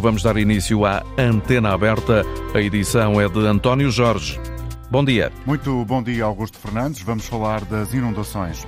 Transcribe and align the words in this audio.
Vamos 0.00 0.22
dar 0.22 0.38
início 0.38 0.86
à 0.86 1.02
Antena 1.18 1.74
Aberta. 1.74 2.24
A 2.54 2.60
edição 2.60 3.20
é 3.20 3.28
de 3.28 3.46
António 3.46 3.90
Jorge. 3.90 4.40
Bom 4.90 5.04
dia. 5.04 5.30
Muito 5.44 5.84
bom 5.84 6.02
dia, 6.02 6.24
Augusto 6.24 6.58
Fernandes. 6.58 7.02
Vamos 7.02 7.26
falar 7.26 7.64
das 7.66 7.92
inundações. 7.92 8.66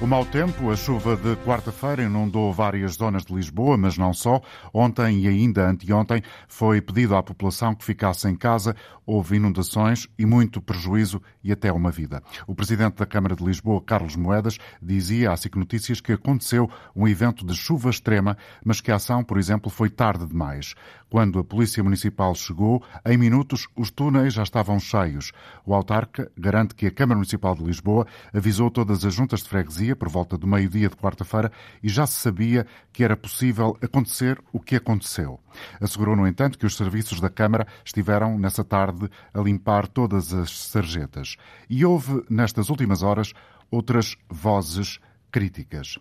O 0.00 0.06
mau 0.06 0.24
tempo, 0.24 0.70
a 0.70 0.76
chuva 0.76 1.16
de 1.16 1.34
quarta-feira 1.44 2.04
inundou 2.04 2.52
várias 2.52 2.92
zonas 2.92 3.24
de 3.24 3.34
Lisboa, 3.34 3.76
mas 3.76 3.98
não 3.98 4.14
só. 4.14 4.40
Ontem 4.72 5.24
e 5.24 5.26
ainda 5.26 5.68
anteontem 5.68 6.22
foi 6.46 6.80
pedido 6.80 7.16
à 7.16 7.22
população 7.22 7.74
que 7.74 7.84
ficasse 7.84 8.28
em 8.28 8.36
casa. 8.36 8.76
Houve 9.04 9.38
inundações 9.38 10.06
e 10.16 10.24
muito 10.24 10.62
prejuízo 10.62 11.20
e 11.42 11.50
até 11.50 11.72
uma 11.72 11.90
vida. 11.90 12.22
O 12.46 12.54
presidente 12.54 12.94
da 12.94 13.06
Câmara 13.06 13.34
de 13.34 13.44
Lisboa, 13.44 13.82
Carlos 13.82 14.14
Moedas, 14.14 14.56
dizia 14.80 15.32
à 15.32 15.36
SIC 15.36 15.56
Notícias 15.56 16.00
que 16.00 16.12
aconteceu 16.12 16.70
um 16.94 17.08
evento 17.08 17.44
de 17.44 17.54
chuva 17.54 17.90
extrema, 17.90 18.36
mas 18.64 18.80
que 18.80 18.92
a 18.92 18.96
ação, 18.96 19.24
por 19.24 19.36
exemplo, 19.36 19.68
foi 19.68 19.90
tarde 19.90 20.26
demais. 20.26 20.76
Quando 21.10 21.38
a 21.38 21.44
Polícia 21.44 21.82
Municipal 21.82 22.34
chegou, 22.34 22.82
em 23.04 23.16
minutos 23.16 23.66
os 23.74 23.90
túneis 23.90 24.34
já 24.34 24.42
estavam 24.42 24.78
cheios. 24.78 25.32
O 25.64 25.74
autarca 25.74 26.30
garante 26.36 26.74
que 26.74 26.86
a 26.86 26.90
Câmara 26.90 27.16
Municipal 27.16 27.54
de 27.54 27.64
Lisboa 27.64 28.06
avisou 28.32 28.70
todas 28.70 29.04
as 29.04 29.14
juntas 29.14 29.42
de 29.42 29.48
freguesia 29.48 29.96
por 29.96 30.08
volta 30.08 30.36
do 30.36 30.46
meio-dia 30.46 30.88
de 30.88 30.96
quarta-feira 30.96 31.50
e 31.82 31.88
já 31.88 32.06
se 32.06 32.20
sabia 32.20 32.66
que 32.92 33.02
era 33.02 33.16
possível 33.16 33.76
acontecer 33.80 34.38
o 34.52 34.60
que 34.60 34.76
aconteceu. 34.76 35.40
Assegurou, 35.80 36.14
no 36.14 36.26
entanto, 36.26 36.58
que 36.58 36.66
os 36.66 36.76
serviços 36.76 37.20
da 37.20 37.30
Câmara 37.30 37.66
estiveram, 37.84 38.38
nessa 38.38 38.62
tarde, 38.62 39.08
a 39.32 39.40
limpar 39.40 39.88
todas 39.88 40.34
as 40.34 40.50
sarjetas. 40.50 41.36
E 41.70 41.84
houve, 41.84 42.22
nestas 42.28 42.68
últimas 42.68 43.02
horas, 43.02 43.32
outras 43.70 44.16
vozes 44.28 45.00
críticas. 45.30 45.98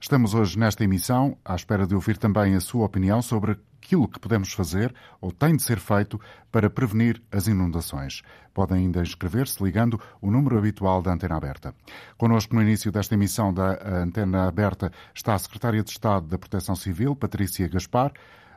Estamos 0.00 0.34
hoje 0.34 0.58
nesta 0.58 0.84
emissão 0.84 1.36
à 1.44 1.54
espera 1.54 1.86
de 1.86 1.94
ouvir 1.94 2.16
também 2.16 2.54
a 2.54 2.60
sua 2.60 2.86
opinião 2.86 3.20
sobre 3.20 3.58
aquilo 3.88 4.06
que 4.06 4.20
podemos 4.20 4.52
fazer 4.52 4.94
ou 5.18 5.32
tem 5.32 5.56
de 5.56 5.62
ser 5.62 5.78
feito 5.78 6.20
para 6.52 6.68
prevenir 6.68 7.22
as 7.32 7.48
inundações. 7.48 8.20
Podem 8.52 8.78
ainda 8.78 9.00
inscrever-se 9.00 9.64
ligando 9.64 9.98
o 10.20 10.30
número 10.30 10.58
habitual 10.58 11.00
da 11.00 11.10
Antena 11.10 11.36
Aberta. 11.36 11.74
Connosco 12.18 12.54
no 12.54 12.60
início 12.60 12.92
desta 12.92 13.14
emissão 13.14 13.52
da 13.52 13.78
Antena 13.82 14.46
Aberta 14.46 14.92
está 15.14 15.32
a 15.32 15.38
Secretária 15.38 15.82
de 15.82 15.90
Estado 15.90 16.26
da 16.26 16.38
Proteção 16.38 16.76
Civil, 16.76 17.16
Patrícia 17.16 17.66
Gaspar. 17.66 18.12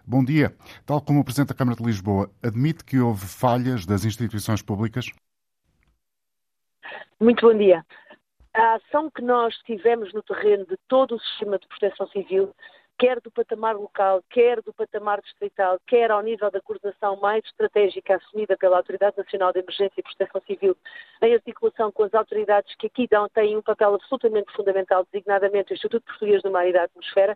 Bom 0.06 0.22
dia. 0.24 0.54
Tal 0.86 1.00
como 1.00 1.22
o 1.22 1.24
Presidente 1.24 1.50
da 1.50 1.56
Câmara 1.56 1.78
de 1.78 1.86
Lisboa, 1.86 2.30
admite 2.44 2.84
que 2.84 3.00
houve 3.00 3.26
falhas 3.26 3.86
das 3.86 4.04
instituições 4.04 4.62
públicas? 4.62 5.06
Muito 7.22 7.48
bom 7.48 7.58
dia. 7.58 7.86
A 8.54 8.76
ação 8.76 9.10
que 9.10 9.22
nós 9.22 9.56
tivemos 9.60 10.14
no 10.14 10.22
terreno 10.24 10.66
de 10.66 10.76
todo 10.90 11.16
o 11.16 11.20
sistema 11.20 11.58
de 11.58 11.68
proteção 11.68 12.06
civil 12.08 12.54
quer 13.02 13.20
do 13.20 13.32
patamar 13.32 13.76
local, 13.76 14.24
quer 14.30 14.62
do 14.62 14.72
patamar 14.72 15.20
distrital, 15.22 15.80
quer 15.88 16.12
ao 16.12 16.22
nível 16.22 16.52
da 16.52 16.62
coordenação 16.62 17.16
mais 17.16 17.44
estratégica 17.46 18.16
assumida 18.16 18.56
pela 18.56 18.78
Autoridade 18.78 19.18
Nacional 19.18 19.52
de 19.52 19.58
Emergência 19.58 19.96
e 19.98 20.04
Proteção 20.04 20.40
Civil, 20.46 20.78
em 21.20 21.34
articulação 21.34 21.92
com 21.92 22.04
as 22.04 22.14
autoridades 22.14 22.76
que 22.76 22.86
aqui 22.86 23.08
dão, 23.10 23.28
têm 23.30 23.58
um 23.58 23.62
papel 23.64 23.96
absolutamente 23.96 24.54
fundamental, 24.54 25.04
designadamente 25.12 25.72
o 25.72 25.74
Instituto 25.74 26.06
Português 26.06 26.44
do 26.44 26.52
Mar 26.52 26.68
e 26.68 26.74
da 26.74 26.84
Atmosfera, 26.84 27.36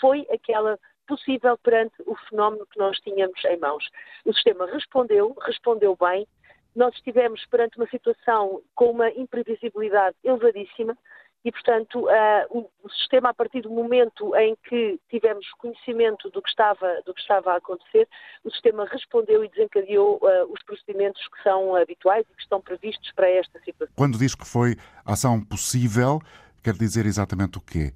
foi 0.00 0.26
aquela 0.32 0.78
possível 1.06 1.58
perante 1.58 1.94
o 2.06 2.16
fenómeno 2.30 2.66
que 2.66 2.78
nós 2.78 2.98
tínhamos 3.00 3.44
em 3.44 3.58
mãos. 3.58 3.86
O 4.24 4.32
sistema 4.32 4.64
respondeu, 4.64 5.36
respondeu 5.42 5.94
bem, 5.94 6.26
nós 6.74 6.94
estivemos 6.94 7.44
perante 7.50 7.76
uma 7.76 7.86
situação 7.88 8.62
com 8.74 8.92
uma 8.92 9.10
imprevisibilidade 9.10 10.16
elevadíssima, 10.24 10.96
e, 11.44 11.50
portanto, 11.50 12.06
uh, 12.06 12.68
o, 12.84 12.88
sistema, 12.90 13.30
a 13.30 13.34
partir 13.34 13.62
do 13.62 13.70
momento 13.70 14.34
em 14.36 14.56
que 14.68 14.98
tivemos 15.10 15.48
conhecimento 15.58 16.30
do 16.30 16.40
que 16.40 16.48
estava, 16.48 17.02
do 17.04 17.12
que 17.12 17.20
estava 17.20 17.52
a 17.52 17.56
acontecer, 17.56 18.08
o 18.44 18.50
sistema 18.50 18.84
respondeu 18.84 19.44
e 19.44 19.48
desencadeou 19.48 20.18
uh, 20.22 20.52
os 20.52 20.62
procedimentos 20.62 21.20
que 21.28 21.42
são 21.42 21.74
habituais 21.74 22.24
e 22.30 22.34
que 22.34 22.42
estão 22.42 22.60
previstos 22.60 23.10
para 23.12 23.28
esta 23.28 23.58
situação. 23.60 23.94
Quando 23.96 24.18
diz 24.18 24.36
que 24.36 24.46
foi 24.46 24.76
ação 25.04 25.44
possível, 25.44 26.20
quer 26.62 26.74
dizer 26.74 27.06
exatamente 27.06 27.58
o 27.58 27.60
quê? 27.60 27.92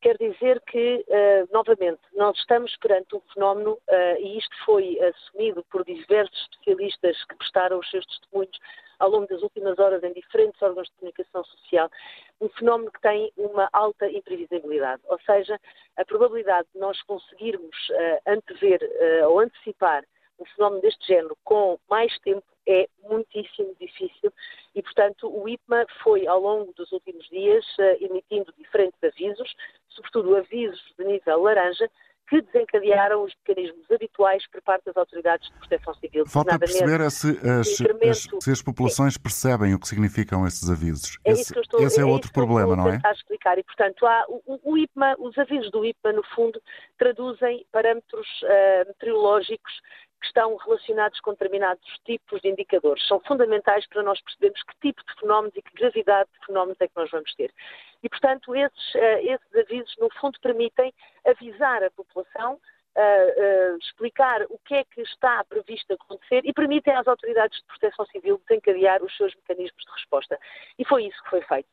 Quer 0.00 0.16
dizer 0.18 0.60
que, 0.66 1.04
uh, 1.06 1.52
novamente, 1.52 2.00
nós 2.16 2.36
estamos 2.36 2.76
perante 2.78 3.14
um 3.14 3.20
fenómeno, 3.32 3.78
e 4.18 4.38
isto 4.38 4.56
foi 4.64 4.98
assumido 5.00 5.64
por 5.70 5.84
diversos 5.84 6.36
especialistas 6.50 7.24
que 7.26 7.36
prestaram 7.36 7.78
os 7.78 7.88
seus 7.88 8.04
testemunhos 8.06 8.58
ao 9.02 9.10
longo 9.10 9.26
das 9.26 9.42
últimas 9.42 9.76
horas 9.80 10.00
em 10.04 10.12
diferentes 10.12 10.62
órgãos 10.62 10.86
de 10.86 10.94
comunicação 10.94 11.42
social, 11.44 11.90
um 12.40 12.48
fenómeno 12.50 12.92
que 12.92 13.00
tem 13.00 13.32
uma 13.36 13.68
alta 13.72 14.08
imprevisibilidade. 14.08 15.02
Ou 15.06 15.18
seja, 15.22 15.60
a 15.96 16.04
probabilidade 16.04 16.68
de 16.72 16.78
nós 16.78 17.02
conseguirmos 17.02 17.76
uh, 17.90 18.30
antever 18.30 18.80
uh, 18.80 19.28
ou 19.28 19.40
antecipar 19.40 20.04
um 20.38 20.44
fenómeno 20.54 20.82
deste 20.82 21.04
género 21.04 21.36
com 21.42 21.78
mais 21.90 22.16
tempo 22.20 22.46
é 22.64 22.88
muitíssimo 23.02 23.74
difícil 23.80 24.32
e, 24.72 24.80
portanto, 24.80 25.28
o 25.28 25.48
IPMA 25.48 25.84
foi, 26.04 26.28
ao 26.28 26.40
longo 26.40 26.72
dos 26.74 26.92
últimos 26.92 27.28
dias, 27.28 27.66
uh, 27.78 28.04
emitindo 28.04 28.54
diferentes 28.56 29.02
avisos, 29.02 29.52
sobretudo 29.88 30.36
avisos 30.36 30.80
de 30.96 31.04
nível 31.04 31.42
laranja, 31.42 31.90
que 32.32 32.40
desencadearam 32.40 33.24
os 33.24 33.34
mecanismos 33.46 33.90
habituais 33.90 34.46
por 34.50 34.62
parte 34.62 34.86
das 34.86 34.96
autoridades 34.96 35.50
de 35.50 35.58
proteção 35.58 35.94
civil. 35.96 36.26
Falta 36.26 36.58
perceber 36.58 37.02
é 37.02 37.10
se 37.10 37.28
as, 37.28 37.80
as, 38.08 38.44
se 38.44 38.50
as 38.50 38.62
populações 38.62 39.18
percebem 39.18 39.74
o 39.74 39.78
que 39.78 39.86
significam 39.86 40.46
esses 40.46 40.70
avisos. 40.70 41.18
É 41.26 41.32
esse, 41.32 41.58
estou, 41.58 41.82
esse 41.82 42.00
é, 42.00 42.02
é 42.02 42.06
outro 42.06 42.32
problema, 42.32 42.74
não 42.74 42.88
é? 42.88 42.98
A 43.04 43.12
explicar. 43.12 43.58
E, 43.58 43.62
portanto, 43.62 44.06
há, 44.06 44.24
o, 44.28 44.58
o, 44.62 44.78
IPMA, 44.78 45.14
os 45.18 45.36
avisos 45.36 45.70
do 45.70 45.84
IPMA, 45.84 46.14
no 46.14 46.24
fundo, 46.34 46.58
traduzem 46.96 47.66
parâmetros 47.70 48.26
uh, 48.44 48.88
meteorológicos 48.88 49.72
que 50.18 50.26
estão 50.28 50.56
relacionados 50.56 51.20
com 51.20 51.32
determinados 51.32 51.84
tipos 52.06 52.40
de 52.40 52.48
indicadores. 52.48 53.06
São 53.06 53.20
fundamentais 53.20 53.86
para 53.88 54.02
nós 54.02 54.18
percebermos 54.22 54.62
que 54.62 54.88
tipo 54.88 55.02
de 55.04 55.20
fenómenos 55.20 55.54
e 55.54 55.60
que 55.60 55.74
gravidade 55.74 56.30
de 56.32 56.46
fenómenos 56.46 56.80
é 56.80 56.86
que 56.86 56.96
nós 56.96 57.10
vamos 57.10 57.34
ter. 57.34 57.52
E, 58.02 58.08
portanto, 58.08 58.54
esses, 58.54 58.94
uh, 58.94 59.18
esses 59.20 59.54
avisos, 59.54 59.94
no 59.98 60.08
fundo, 60.20 60.38
permitem 60.40 60.92
avisar 61.24 61.82
a 61.82 61.90
população 61.90 62.60
Uh, 62.94 63.72
uh, 63.72 63.78
explicar 63.78 64.42
o 64.50 64.58
que 64.66 64.74
é 64.74 64.84
que 64.84 65.00
está 65.00 65.42
previsto 65.44 65.94
acontecer 65.94 66.42
e 66.44 66.52
permitem 66.52 66.94
às 66.94 67.08
autoridades 67.08 67.58
de 67.58 67.64
proteção 67.64 68.04
civil 68.04 68.38
desencadear 68.46 69.02
os 69.02 69.16
seus 69.16 69.34
mecanismos 69.34 69.82
de 69.82 69.92
resposta. 69.92 70.38
E 70.78 70.84
foi 70.84 71.06
isso 71.06 71.22
que 71.22 71.30
foi 71.30 71.40
feito. 71.40 71.70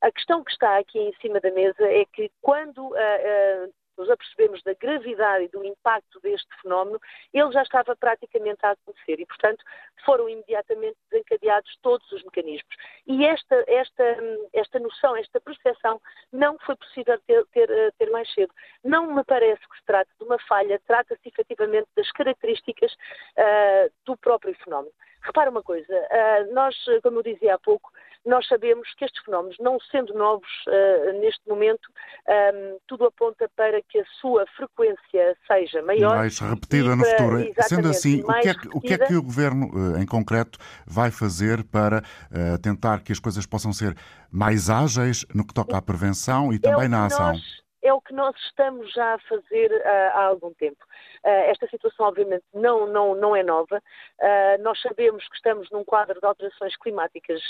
A 0.00 0.10
questão 0.10 0.42
que 0.42 0.50
está 0.50 0.78
aqui 0.78 0.98
em 0.98 1.12
cima 1.20 1.40
da 1.40 1.50
mesa 1.50 1.84
é 1.84 2.06
que 2.06 2.32
quando 2.40 2.86
uh, 2.86 3.74
nos 3.96 4.10
apercebemos 4.10 4.62
da 4.62 4.74
gravidade 4.74 5.44
e 5.44 5.48
do 5.48 5.64
impacto 5.64 6.20
deste 6.20 6.48
fenómeno, 6.60 7.00
ele 7.32 7.52
já 7.52 7.62
estava 7.62 7.94
praticamente 7.96 8.64
a 8.64 8.70
acontecer 8.70 9.20
e, 9.20 9.26
portanto, 9.26 9.64
foram 10.04 10.28
imediatamente 10.28 10.96
desencadeados 11.10 11.76
todos 11.82 12.10
os 12.12 12.22
mecanismos. 12.24 12.74
E 13.06 13.24
esta, 13.24 13.64
esta, 13.66 14.04
esta 14.52 14.78
noção, 14.78 15.16
esta 15.16 15.40
percepção, 15.40 16.00
não 16.32 16.58
foi 16.60 16.76
possível 16.76 17.18
ter, 17.26 17.44
ter, 17.46 17.70
eh, 17.70 17.90
ter 17.98 18.10
mais 18.10 18.32
cedo. 18.32 18.52
Não 18.84 19.14
me 19.14 19.24
parece 19.24 19.60
que 19.68 19.78
se 19.78 19.84
trate 19.84 20.10
de 20.18 20.24
uma 20.24 20.38
falha, 20.40 20.80
trata-se 20.86 21.28
efetivamente 21.28 21.88
das 21.96 22.10
características 22.12 22.92
uh, 22.92 23.92
do 24.04 24.16
próprio 24.16 24.54
fenómeno. 24.64 24.92
Repara 25.22 25.50
uma 25.50 25.62
coisa, 25.62 25.94
uh, 25.94 26.52
nós, 26.54 26.74
como 27.02 27.18
eu 27.18 27.22
dizia 27.22 27.54
há 27.54 27.58
pouco, 27.58 27.92
nós 28.24 28.46
sabemos 28.46 28.88
que 28.96 29.04
estes 29.04 29.22
fenómenos, 29.24 29.56
não 29.58 29.78
sendo 29.90 30.14
novos 30.14 30.48
uh, 30.68 31.20
neste 31.20 31.46
momento, 31.48 31.88
um, 32.28 32.32
ehm, 32.32 32.76
tudo 32.86 33.04
aponta 33.04 33.50
para 33.56 33.82
que 33.82 33.98
a 33.98 34.04
sua 34.20 34.46
frequência 34.56 35.36
seja 35.46 35.82
maior. 35.82 36.16
Mais 36.16 36.38
repetida 36.38 36.94
no 36.94 37.04
futuro. 37.04 37.52
Sendo 37.62 37.88
assim, 37.88 38.22
o 38.22 38.32
que, 38.40 38.48
é 38.48 38.54
que, 38.54 38.68
o 38.68 38.80
que, 38.80 38.94
é 38.94 38.98
que, 38.98 39.14
o 39.14 39.22
Governo, 39.22 39.70
uh, 39.72 39.98
em 39.98 40.06
concreto, 40.06 40.58
vai 40.86 41.10
fazer 41.10 41.64
para 41.64 41.98
uh, 41.98 42.58
tentar 42.62 43.02
que 43.02 43.12
as 43.12 43.18
coisas 43.18 43.44
possam 43.46 43.72
ser 43.72 43.96
mais 44.30 44.70
ágeis 44.70 45.26
no 45.34 45.46
que 45.46 45.52
toca 45.52 45.76
à 45.76 45.82
prevenção 45.82 46.52
e 46.52 46.58
também 46.58 46.84
é 46.84 46.88
na 46.88 47.06
ação? 47.06 47.32
Nós 47.32 47.61
é 47.82 47.92
o 47.92 48.00
que 48.00 48.14
nós 48.14 48.34
estamos 48.46 48.92
já 48.92 49.14
a 49.14 49.18
fazer 49.18 49.72
uh, 49.72 50.16
há 50.16 50.24
algum 50.24 50.54
tempo. 50.54 50.82
Uh, 51.24 51.50
esta 51.50 51.66
situação, 51.66 52.06
obviamente, 52.06 52.44
não, 52.54 52.86
não, 52.86 53.14
não 53.14 53.34
é 53.34 53.42
nova. 53.42 53.82
Uh, 54.20 54.62
nós 54.62 54.80
sabemos 54.80 55.26
que 55.28 55.36
estamos 55.36 55.68
num 55.70 55.84
quadro 55.84 56.18
de 56.18 56.26
alterações 56.26 56.76
climáticas 56.76 57.42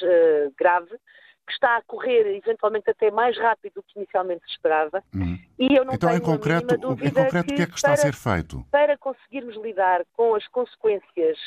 grave, 0.59 0.97
que 1.45 1.53
está 1.53 1.77
a 1.77 1.83
correr 1.83 2.37
eventualmente 2.37 2.89
até 2.89 3.11
mais 3.11 3.37
rápido 3.37 3.75
do 3.75 3.83
que 3.83 3.99
inicialmente 3.99 4.45
se 4.47 4.53
esperava. 4.53 5.03
Uhum. 5.12 5.39
E 5.59 5.77
eu 5.77 5.85
não 5.85 5.95
então, 5.95 6.09
tenho 6.09 6.21
em 6.21 6.25
concreto, 6.25 6.75
em 6.75 6.79
concreto, 6.79 7.53
o 7.53 7.55
que 7.55 7.62
é 7.62 7.67
que 7.67 7.75
está 7.75 7.89
para, 7.89 7.95
a 7.95 7.97
ser 7.97 8.15
feito? 8.15 8.65
Para 8.71 8.97
conseguirmos 8.97 9.56
lidar 9.56 10.05
com 10.12 10.37
as 10.37 10.47
consequências 10.49 11.39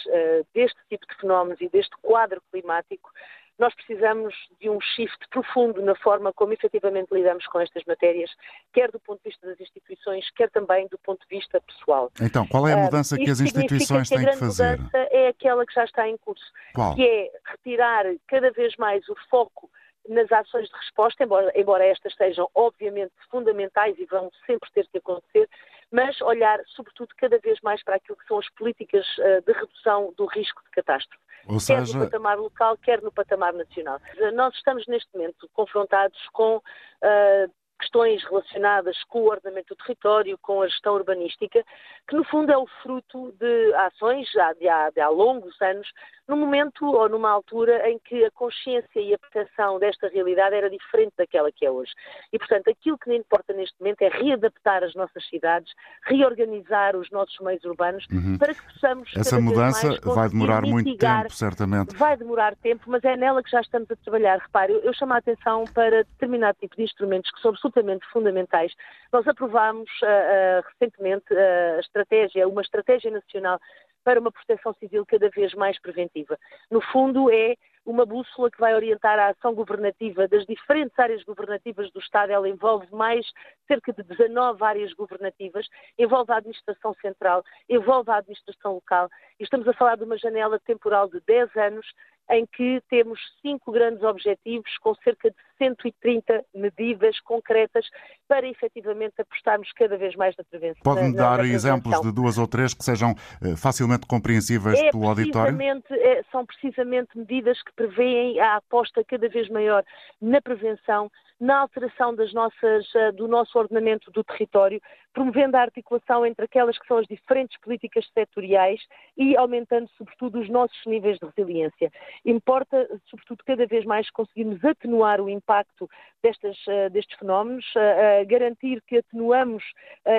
deste 0.53 0.79
tipo 0.89 1.07
de 1.07 1.15
fenómenos 1.15 1.61
e 1.61 1.69
deste 1.69 1.95
quadro 2.01 2.41
climático, 2.51 3.09
nós 3.57 3.73
precisamos 3.73 4.33
de 4.59 4.69
um 4.69 4.79
shift 4.81 5.27
profundo 5.29 5.81
na 5.81 5.95
forma 5.95 6.33
como 6.33 6.53
efetivamente 6.53 7.07
lidamos 7.11 7.45
com 7.47 7.59
estas 7.59 7.83
matérias, 7.85 8.29
quer 8.73 8.91
do 8.91 8.99
ponto 8.99 9.21
de 9.23 9.29
vista 9.29 9.47
das 9.47 9.59
instituições, 9.59 10.29
quer 10.31 10.49
também 10.49 10.87
do 10.87 10.97
ponto 10.99 11.21
de 11.27 11.37
vista 11.37 11.61
pessoal. 11.61 12.11
Então, 12.21 12.45
qual 12.47 12.67
é 12.67 12.73
a 12.73 12.77
ah, 12.77 12.83
mudança 12.83 13.15
uh, 13.15 13.17
que 13.17 13.29
as 13.29 13.39
instituições 13.39 14.09
que 14.09 14.15
têm 14.15 14.25
que 14.25 14.35
fazer? 14.37 14.63
A 14.63 14.77
mudança 14.77 14.97
é 15.11 15.27
aquela 15.29 15.65
que 15.65 15.73
já 15.73 15.85
está 15.85 16.07
em 16.07 16.17
curso, 16.17 16.45
qual? 16.73 16.95
que 16.95 17.05
é 17.05 17.31
retirar 17.45 18.05
cada 18.27 18.51
vez 18.51 18.75
mais 18.77 19.07
o 19.07 19.15
foco 19.29 19.69
nas 20.07 20.31
ações 20.31 20.67
de 20.69 20.75
resposta, 20.75 21.23
embora, 21.23 21.51
embora 21.55 21.85
estas 21.85 22.13
sejam 22.15 22.49
obviamente 22.53 23.13
fundamentais 23.29 23.97
e 23.97 24.05
vão 24.05 24.29
sempre 24.45 24.69
ter 24.71 24.87
que 24.87 24.97
acontecer, 24.99 25.49
mas 25.91 26.19
olhar, 26.21 26.59
sobretudo, 26.67 27.09
cada 27.17 27.37
vez 27.39 27.59
mais 27.61 27.83
para 27.83 27.95
aquilo 27.95 28.17
que 28.17 28.27
são 28.27 28.39
as 28.39 28.49
políticas 28.51 29.05
de 29.45 29.53
redução 29.53 30.13
do 30.17 30.25
risco 30.25 30.61
de 30.65 30.71
catástrofe. 30.71 31.23
Ou 31.47 31.59
seja... 31.59 31.85
Quer 31.85 31.99
no 31.99 32.05
patamar 32.05 32.37
local, 32.37 32.77
quer 32.77 33.01
no 33.01 33.11
patamar 33.11 33.53
nacional. 33.53 33.99
Nós 34.33 34.55
estamos 34.55 34.85
neste 34.87 35.13
momento 35.13 35.49
confrontados 35.53 36.19
com 36.33 36.57
uh, 36.57 37.53
questões 37.85 38.23
relacionadas 38.23 38.97
com 39.07 39.21
o 39.21 39.29
ordenamento 39.29 39.75
do 39.75 39.83
território, 39.83 40.37
com 40.41 40.61
a 40.61 40.67
gestão 40.67 40.95
urbanística, 40.95 41.63
que 42.07 42.15
no 42.15 42.23
fundo 42.25 42.51
é 42.51 42.57
o 42.57 42.67
fruto 42.81 43.31
de 43.39 43.73
ações 43.75 44.29
já 44.31 44.53
de 44.53 44.67
há, 44.67 44.89
de 44.89 44.99
há 44.99 45.09
longos 45.09 45.55
anos 45.61 45.87
num 46.27 46.37
momento 46.37 46.85
ou 46.85 47.07
numa 47.07 47.29
altura 47.29 47.87
em 47.89 47.99
que 47.99 48.25
a 48.25 48.31
consciência 48.31 48.99
e 48.99 49.13
a 49.13 49.17
percepção 49.19 49.77
desta 49.77 50.07
realidade 50.07 50.55
era 50.55 50.69
diferente 50.69 51.13
daquela 51.17 51.51
que 51.51 51.65
é 51.65 51.71
hoje. 51.71 51.91
E, 52.33 52.39
portanto, 52.39 52.69
aquilo 52.69 52.97
que 52.97 53.13
importa 53.15 53.53
neste 53.53 53.79
momento 53.79 54.01
é 54.01 54.09
readaptar 54.09 54.83
as 54.83 54.95
nossas 54.95 55.23
cidades, 55.27 55.71
reorganizar 56.03 56.95
os 56.95 57.09
nossos 57.11 57.37
meios 57.39 57.63
urbanos 57.63 58.05
uhum. 58.11 58.37
para 58.39 58.55
que 58.55 58.61
possamos. 58.73 59.11
Essa 59.15 59.39
mudança 59.39 59.99
vai 60.03 60.29
demorar 60.29 60.61
mitigar, 60.61 60.73
muito 60.73 60.97
tempo, 60.97 61.33
certamente. 61.33 61.95
Vai 61.95 62.17
demorar 62.17 62.55
tempo, 62.55 62.83
mas 62.87 63.03
é 63.03 63.15
nela 63.15 63.43
que 63.43 63.51
já 63.51 63.61
estamos 63.61 63.89
a 63.91 63.95
trabalhar. 63.95 64.39
Repare, 64.39 64.73
eu, 64.73 64.79
eu 64.79 64.93
chamo 64.93 65.13
a 65.13 65.17
atenção 65.17 65.65
para 65.73 66.03
determinado 66.03 66.57
tipo 66.59 66.75
de 66.75 66.83
instrumentos 66.83 67.29
que 67.31 67.41
são 67.41 67.51
absolutamente 67.75 68.05
fundamentais. 68.11 68.73
Nós 69.11 69.27
aprovámos 69.27 69.89
uh, 70.01 70.63
recentemente 70.71 71.33
uh, 71.33 71.77
a 71.77 71.79
estratégia, 71.79 72.47
uma 72.47 72.61
estratégia 72.61 73.11
nacional 73.11 73.59
para 74.03 74.19
uma 74.19 74.31
proteção 74.31 74.73
civil 74.75 75.05
cada 75.05 75.29
vez 75.29 75.53
mais 75.55 75.79
preventiva. 75.81 76.37
No 76.69 76.79
fundo, 76.79 77.29
é 77.31 77.55
uma 77.85 78.05
bússola 78.05 78.49
que 78.49 78.59
vai 78.59 78.73
orientar 78.73 79.17
a 79.19 79.29
ação 79.29 79.53
governativa 79.53 80.27
das 80.27 80.45
diferentes 80.45 80.97
áreas 80.97 81.23
governativas 81.23 81.91
do 81.91 81.99
Estado. 81.99 82.31
Ela 82.31 82.49
envolve 82.49 82.87
mais 82.91 83.25
cerca 83.67 83.91
de 83.93 84.03
19 84.03 84.63
áreas 84.63 84.93
governativas, 84.93 85.67
envolve 85.97 86.31
a 86.31 86.37
administração 86.37 86.93
central, 87.01 87.43
envolve 87.69 88.09
a 88.11 88.17
administração 88.17 88.73
local. 88.73 89.09
E 89.39 89.43
estamos 89.43 89.67
a 89.67 89.73
falar 89.73 89.97
de 89.97 90.03
uma 90.03 90.17
janela 90.17 90.59
temporal 90.59 91.07
de 91.09 91.19
10 91.21 91.55
anos 91.55 91.85
em 92.29 92.45
que 92.45 92.81
temos 92.89 93.19
cinco 93.41 93.71
grandes 93.71 94.03
objetivos 94.03 94.77
com 94.79 94.95
cerca 94.95 95.29
de 95.29 95.35
130 95.57 96.43
medidas 96.53 97.19
concretas 97.21 97.85
para 98.27 98.47
efetivamente 98.47 99.13
apostarmos 99.19 99.71
cada 99.73 99.97
vez 99.97 100.15
mais 100.15 100.35
na 100.35 100.43
prevenção. 100.43 100.81
Pode-me 100.83 101.15
dar 101.15 101.37
na 101.37 101.47
exemplos 101.47 102.01
de 102.01 102.11
duas 102.11 102.37
ou 102.37 102.47
três 102.47 102.73
que 102.73 102.83
sejam 102.83 103.11
uh, 103.11 103.55
facilmente 103.55 104.07
compreensíveis 104.07 104.79
é 104.79 104.91
pelo 104.91 105.07
auditório? 105.07 105.57
É, 105.91 106.23
são 106.31 106.45
precisamente 106.45 107.17
medidas 107.17 107.61
que 107.61 107.71
prevêem 107.73 108.39
a 108.39 108.57
aposta 108.57 109.03
cada 109.03 109.29
vez 109.29 109.47
maior 109.49 109.83
na 110.21 110.41
prevenção, 110.41 111.11
na 111.39 111.59
alteração 111.59 112.15
das 112.15 112.33
nossas, 112.33 112.85
uh, 112.93 113.11
do 113.13 113.27
nosso 113.27 113.57
ordenamento 113.57 114.09
do 114.11 114.23
território, 114.23 114.81
promovendo 115.13 115.57
a 115.57 115.61
articulação 115.61 116.25
entre 116.25 116.45
aquelas 116.45 116.77
que 116.77 116.87
são 116.87 116.97
as 116.97 117.07
diferentes 117.07 117.59
políticas 117.59 118.05
setoriais 118.13 118.81
e 119.17 119.35
aumentando, 119.35 119.89
sobretudo, 119.97 120.39
os 120.39 120.49
nossos 120.49 120.79
níveis 120.85 121.17
de 121.19 121.25
resiliência. 121.25 121.91
Importa, 122.25 122.87
sobretudo, 123.09 123.43
cada 123.45 123.65
vez 123.65 123.85
mais 123.85 124.09
conseguirmos 124.11 124.63
atenuar 124.63 125.21
o 125.21 125.29
impacto 125.29 125.89
destas, 126.25 126.57
uh, 126.65 126.89
destes 126.89 127.17
fenómenos, 127.19 127.65
uh, 127.75 128.25
garantir 128.27 128.81
que 128.87 128.97
atenuamos 128.97 129.63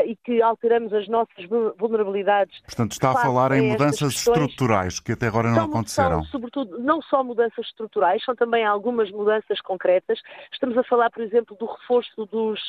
e 0.05 0.17
que 0.17 0.43
alteramos 0.43 0.93
as 0.93 1.07
nossas 1.09 1.45
vulnerabilidades. 1.79 2.61
Portanto, 2.63 2.93
está 2.93 3.11
a 3.11 3.15
falar 3.15 3.53
em 3.53 3.71
mudanças 3.71 4.15
estruturais 4.15 4.99
que 4.99 5.13
até 5.13 5.29
agora 5.29 5.49
não 5.49 5.55
são, 5.55 5.65
aconteceram. 5.65 6.23
São, 6.23 6.31
sobretudo, 6.33 6.79
não 6.81 7.01
só 7.03 7.23
mudanças 7.23 7.67
estruturais, 7.67 8.23
são 8.25 8.35
também 8.35 8.65
algumas 8.65 9.11
mudanças 9.11 9.61
concretas. 9.61 10.21
Estamos 10.53 10.77
a 10.77 10.83
falar, 10.83 11.11
por 11.11 11.23
exemplo, 11.23 11.57
do 11.57 11.67
reforço 11.67 12.27
dos, 12.27 12.61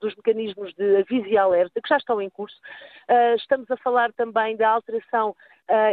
dos 0.00 0.16
mecanismos 0.16 0.72
de 0.74 0.96
aviso 0.96 1.26
e 1.26 1.36
alerta, 1.36 1.80
que 1.80 1.88
já 1.88 1.98
estão 1.98 2.22
em 2.22 2.30
curso. 2.30 2.56
estamos 3.36 3.70
a 3.70 3.76
falar 3.76 4.12
também 4.14 4.56
da 4.56 4.70
alteração 4.70 5.36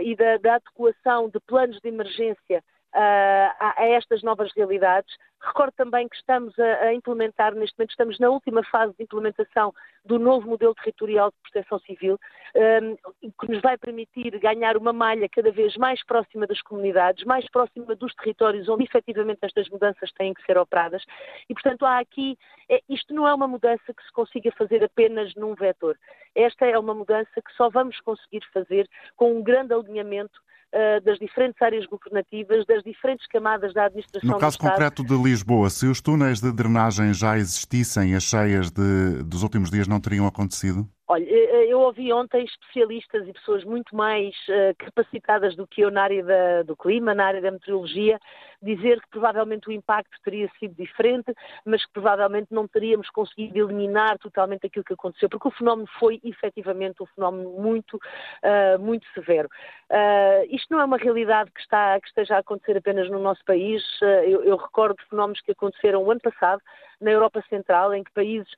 e 0.04 0.16
da, 0.16 0.38
da 0.38 0.56
adequação 0.56 1.30
de 1.30 1.40
planos 1.42 1.80
de 1.82 1.90
emergência 1.90 2.64
a, 2.94 3.74
a, 3.78 3.86
estas 3.86 4.22
novas 4.22 4.52
realidades. 4.56 5.16
Recordo 5.42 5.74
também 5.76 6.08
que 6.08 6.16
estamos 6.16 6.58
a, 6.58 6.86
a, 6.86 6.94
implementar, 6.94 7.54
neste 7.54 7.78
momento, 7.78 7.92
estamos 7.92 8.20
na 8.20 8.30
última 8.30 8.64
fase 8.64 8.94
de 8.98 9.04
implementação 9.04 9.74
do 10.06 10.18
novo 10.18 10.48
modelo 10.48 10.74
territorial 10.76 11.32
de 11.32 11.38
proteção 11.52 11.80
civil, 11.80 12.18
um, 12.56 12.96
que 13.40 13.52
nos 13.52 13.62
vai 13.62 13.78
permitir 13.78 14.38
ganhar 14.40 14.78
uma 14.78 14.94
malha 14.94 15.28
cada 15.28 15.52
vez 15.52 15.76
mais 15.76 16.04
próxima 16.06 16.48
das 16.48 16.62
comunidades, 16.62 17.26
mais 17.26 17.50
próxima 17.50 17.96
dos 17.96 18.14
territórios 18.16 18.70
onde 18.70 18.84
efetivamente 18.84 19.40
estas 19.42 19.68
mudanças 19.70 20.12
têm 20.14 20.34
que 20.34 20.44
ser 20.46 20.58
operadas. 20.58 21.04
E, 21.50 21.54
portanto, 21.54 21.86
há 21.86 22.00
aqui, 22.00 22.38
é, 22.70 22.82
isto 22.88 23.14
não 23.14 23.28
é 23.28 23.34
uma 23.34 23.48
mudança 23.48 23.94
que 23.94 24.04
se 24.04 24.12
consiga 24.14 24.52
fazer 24.52 24.84
apenas 24.84 25.34
num 25.36 25.56
vetor. 25.56 25.98
Esta 26.36 26.66
é 26.66 26.78
uma 26.80 26.94
mudança 26.94 27.42
que 27.42 27.54
só 27.56 27.70
vamos 27.70 28.00
conseguir 28.02 28.44
fazer 28.54 28.88
com 29.18 29.38
um 29.38 29.44
grande 29.44 29.74
alinhamento 29.74 30.40
uh, 30.74 31.02
das 31.04 31.20
diferentes 31.20 31.62
áreas 31.62 31.86
governativas, 31.86 32.66
das 32.66 32.84
diferentes 32.84 33.28
camadas 33.28 33.74
da 33.74 33.86
administração 33.86 34.30
No 34.30 34.40
caso 34.40 34.58
concreto 34.58 35.04
de 35.04 35.16
Lisboa, 35.16 35.70
se 35.70 35.86
os 35.86 36.02
túneis 36.02 36.42
de 36.42 36.52
drenagem 36.52 37.14
já 37.14 37.38
existissem, 37.38 38.16
as 38.16 38.24
cheias 38.24 38.72
de, 38.72 39.24
dos 39.24 39.44
últimos 39.44 39.70
dias 39.70 39.88
não 39.88 40.00
teriam 40.00 40.26
acontecido? 40.26 40.88
Olha, 41.14 41.26
eh, 41.30 41.68
eu 41.68 41.80
ouvi 41.80 42.12
ontem 42.12 42.44
especialistas 42.44 43.28
e 43.28 43.34
pessoas 43.34 43.64
muito 43.64 43.96
mais 43.96 44.36
uh, 44.50 44.76
capacitadas 44.80 45.56
do 45.56 45.68
que 45.68 45.82
eu 45.82 45.92
na 45.92 46.02
área 46.02 46.24
da, 46.24 46.64
do 46.64 46.76
clima, 46.76 47.14
na 47.14 47.28
área 47.28 47.40
da 47.40 47.52
meteorologia, 47.52 48.20
dizer 48.60 49.00
que 49.00 49.10
provavelmente 49.12 49.70
o 49.70 49.72
impacto 49.72 50.18
teria 50.24 50.50
sido 50.60 50.74
diferente, 50.74 51.32
mas 51.64 51.86
que 51.86 51.92
provavelmente 51.94 52.48
não 52.50 52.68
teríamos 52.68 53.12
conseguido 53.12 53.60
eliminar 53.60 54.18
totalmente 54.18 54.66
aquilo 54.66 54.84
que 54.84 54.94
aconteceu, 54.94 55.30
porque 55.30 55.50
o 55.50 55.52
fenómeno 55.52 55.88
foi 56.00 56.20
efetivamente 56.24 57.04
um 57.04 57.06
fenómeno 57.06 57.62
muito, 57.62 57.98
uh, 57.98 58.80
muito 58.80 59.06
severo. 59.14 59.48
Uh, 59.92 60.48
isto 60.50 60.66
não 60.72 60.82
é 60.82 60.86
uma 60.86 60.98
realidade 60.98 61.52
que, 61.52 61.62
está, 61.62 62.00
que 62.00 62.08
esteja 62.08 62.38
a 62.38 62.40
acontecer 62.40 62.76
apenas 62.76 63.08
no 63.12 63.20
nosso 63.20 63.46
país. 63.46 63.84
Eu, 64.02 64.44
eu 64.44 64.58
recordo 64.58 64.98
fenómenos 65.12 65.42
que 65.42 65.52
aconteceram 65.52 66.02
o 66.02 66.10
ano 66.10 66.22
passado, 66.22 66.60
na 67.04 67.12
Europa 67.12 67.44
Central, 67.50 67.94
em 67.94 68.04
que 68.04 68.12
países, 68.12 68.50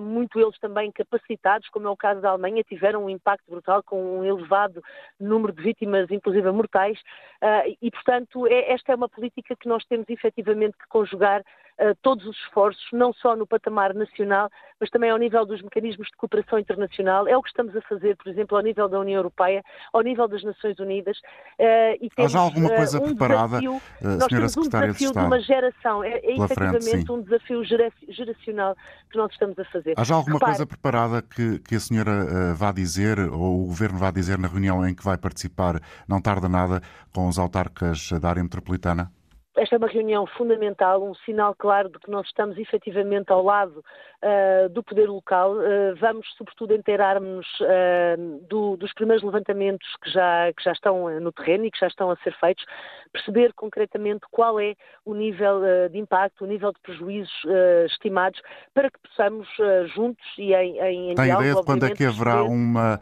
muito 0.00 0.40
eles 0.40 0.58
também 0.58 0.90
capacitados, 0.90 1.68
como 1.68 1.86
é 1.86 1.90
o 1.90 1.96
caso 1.96 2.20
da 2.20 2.30
Alemanha, 2.30 2.64
tiveram 2.64 3.04
um 3.04 3.10
impacto 3.10 3.44
brutal 3.48 3.82
com 3.82 4.18
um 4.18 4.24
elevado 4.24 4.82
número 5.18 5.52
de 5.52 5.62
vítimas, 5.62 6.10
inclusive 6.10 6.50
mortais, 6.50 6.98
uh, 7.42 7.76
e, 7.80 7.90
portanto, 7.90 8.46
é, 8.46 8.72
esta 8.72 8.92
é 8.92 8.96
uma 8.96 9.08
política 9.08 9.54
que 9.54 9.68
nós 9.68 9.84
temos 9.84 10.08
efetivamente 10.08 10.76
que 10.76 10.88
conjugar 10.88 11.42
uh, 11.80 11.96
todos 12.02 12.26
os 12.26 12.36
esforços, 12.36 12.84
não 12.92 13.12
só 13.12 13.34
no 13.34 13.46
patamar 13.46 13.94
nacional, 13.94 14.50
mas 14.78 14.90
também 14.90 15.10
ao 15.10 15.18
nível 15.18 15.44
dos 15.44 15.60
mecanismos 15.62 16.08
de 16.08 16.16
cooperação 16.16 16.58
internacional. 16.58 17.26
É 17.26 17.36
o 17.36 17.42
que 17.42 17.48
estamos 17.48 17.74
a 17.76 17.80
fazer, 17.82 18.16
por 18.16 18.28
exemplo, 18.28 18.56
ao 18.56 18.62
nível 18.62 18.88
da 18.88 18.98
União 18.98 19.18
Europeia, 19.18 19.62
ao 19.92 20.02
nível 20.02 20.28
das 20.28 20.42
Nações 20.42 20.78
Unidas. 20.78 21.18
Uh, 21.58 21.96
e 22.00 22.10
temos, 22.10 22.34
Há 22.34 22.38
já 22.38 22.40
alguma 22.40 22.68
coisa 22.68 22.98
um 22.98 23.04
preparada, 23.04 23.60
desafio, 23.60 23.82
nós 24.00 24.26
temos 24.26 24.56
um 24.56 24.62
desafio 24.62 25.12
de, 25.12 25.18
de, 25.18 25.26
uma 25.26 25.40
geração, 25.40 26.04
é, 26.04 26.10
é 26.10 26.36
efetivamente 26.36 26.90
frente, 26.90 27.12
um 27.12 27.22
desafio 27.22 27.64
geracional 27.64 28.76
que 29.10 29.18
nós 29.18 29.32
estamos 29.32 29.58
a 29.58 29.64
fazer. 29.66 29.94
Há 29.96 30.04
já 30.04 30.14
alguma 30.14 30.34
Repare, 30.34 30.52
coisa 30.52 30.66
preparada 30.66 31.22
que, 31.22 31.58
que 31.60 31.74
a 31.74 31.80
senhora 31.80 32.10
uh, 32.10 32.54
vá 32.54 32.72
dizer, 32.72 33.18
ou 33.18 33.64
o 33.64 33.66
Governo 33.66 33.98
vá 33.98 34.10
dizer 34.10 34.38
na 34.38 34.48
reunião 34.48 34.86
em 34.86 34.94
que 34.94 35.04
vai 35.04 35.16
participar, 35.16 35.80
não 36.08 36.20
tarda 36.20 36.48
nada, 36.48 36.80
com 37.12 37.28
os 37.28 37.38
autarcas 37.38 38.10
da 38.20 38.28
área 38.28 38.42
metropolitana? 38.42 39.10
Esta 39.56 39.74
é 39.74 39.78
uma 39.78 39.88
reunião 39.88 40.26
fundamental, 40.26 41.02
um 41.02 41.14
sinal 41.14 41.54
claro 41.56 41.88
de 41.88 41.98
que 41.98 42.10
nós 42.10 42.26
estamos 42.26 42.56
efetivamente 42.56 43.32
ao 43.32 43.42
lado 43.42 43.82
uh, 44.22 44.68
do 44.68 44.82
poder 44.82 45.08
local. 45.08 45.54
Uh, 45.54 45.96
vamos, 46.00 46.26
sobretudo, 46.38 46.72
inteirar-nos 46.72 47.46
uh, 47.60 48.46
do, 48.48 48.76
dos 48.76 48.92
primeiros 48.94 49.24
levantamentos 49.24 49.88
que 50.02 50.10
já, 50.10 50.52
que 50.56 50.62
já 50.62 50.72
estão 50.72 51.20
no 51.20 51.32
terreno 51.32 51.64
e 51.64 51.70
que 51.70 51.80
já 51.80 51.88
estão 51.88 52.10
a 52.12 52.16
ser 52.18 52.32
feitos, 52.38 52.64
perceber 53.12 53.52
concretamente 53.54 54.20
qual 54.30 54.60
é 54.60 54.74
o 55.04 55.14
nível 55.14 55.62
de 55.90 55.98
impacto, 55.98 56.44
o 56.44 56.46
nível 56.46 56.72
de 56.72 56.80
prejuízos 56.80 57.32
estimados, 57.86 58.40
para 58.72 58.88
que 58.88 58.98
possamos 59.00 59.48
juntos 59.94 60.24
e 60.38 60.54
em, 60.54 60.78
em, 60.78 61.10
em 61.10 61.14
Tem 61.14 61.32
ideia 61.32 61.54
de 61.54 61.64
quando 61.64 61.86
é 61.86 61.90
que 61.90 62.04
haverá 62.04 62.44
uma, 62.44 63.00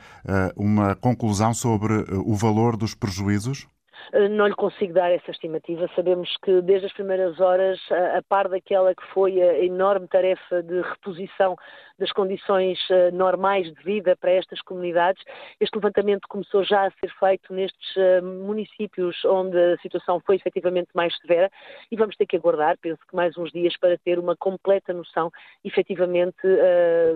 uma 0.57 0.97
conclusão 0.97 1.53
sobre 1.53 1.93
o 2.13 2.35
valor 2.35 2.77
dos 2.77 2.95
prejuízos? 2.95 3.67
Eh, 4.13 4.29
não 4.29 4.47
lhe 4.47 4.55
consigo 4.55 4.93
dar 4.93 5.11
essa 5.11 5.31
estimativa. 5.31 5.89
Sabemos 5.95 6.35
que 6.43 6.61
desde 6.63 6.87
as 6.87 6.93
primeiras 6.93 7.39
horas, 7.41 7.79
a 7.91 8.23
par 8.23 8.49
daquela 8.49 8.95
que 8.95 9.05
foi 9.13 9.41
a 9.41 9.65
enorme 9.65 10.09
tarefa 10.09 10.63
de 10.63 10.81
reposição 10.81 11.57
das 11.99 12.13
condições 12.13 12.79
eh, 12.91 13.11
normais 13.11 13.73
de 13.73 13.83
vida 13.83 14.17
para 14.17 14.33
estas 14.33 14.61
comunidades, 14.63 15.23
este 15.61 15.75
levantamento 15.75 16.29
começou 16.29 16.65
já 16.65 16.87
a 16.87 16.91
ser 16.93 17.13
feito 17.19 17.53
nestes 17.53 17.97
eh, 17.97 18.21
municípios 18.21 19.17
onde 19.25 19.59
a 19.59 19.77
situação 19.79 20.21
foi 20.25 20.37
efetivamente 20.37 20.89
mais 20.95 21.17
severa 21.19 21.51
e 21.91 21.97
vamos 21.97 22.17
ter 22.17 22.27
que 22.27 22.37
aguardar, 22.37 22.79
penso 22.81 23.01
que 23.09 23.17
mais 23.17 23.37
uns 23.37 23.51
dias, 23.51 23.77
para 23.79 23.99
ter 23.99 24.19
uma 24.19 24.37
completa 24.37 24.93
noção 24.93 25.31
efetivamente 25.65 26.37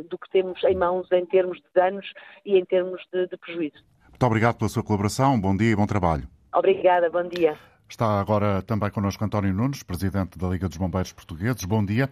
do 0.08 0.18
que 0.18 0.28
temos 0.30 0.62
em 0.64 0.74
mãos 0.74 1.10
em 1.12 1.24
termos 1.26 1.58
de 1.58 1.66
danos 1.74 2.12
e 2.44 2.58
em 2.58 2.64
termos 2.64 3.02
de, 3.12 3.26
de 3.28 3.36
prejuízo. 3.36 3.82
Muito 4.08 4.26
obrigado 4.26 4.58
pela 4.58 4.68
sua 4.68 4.82
colaboração. 4.82 5.40
Bom 5.40 5.56
dia 5.56 5.72
e 5.72 5.76
bom 5.76 5.86
trabalho. 5.86 6.41
Obrigada, 6.54 7.08
bom 7.10 7.22
dia. 7.24 7.56
Está 7.88 8.20
agora 8.20 8.62
também 8.62 8.90
connosco 8.90 9.22
António 9.22 9.52
Nunes, 9.52 9.82
presidente 9.82 10.38
da 10.38 10.48
Liga 10.48 10.66
dos 10.66 10.78
Bombeiros 10.78 11.12
Portugueses. 11.12 11.64
Bom 11.64 11.84
dia. 11.84 12.08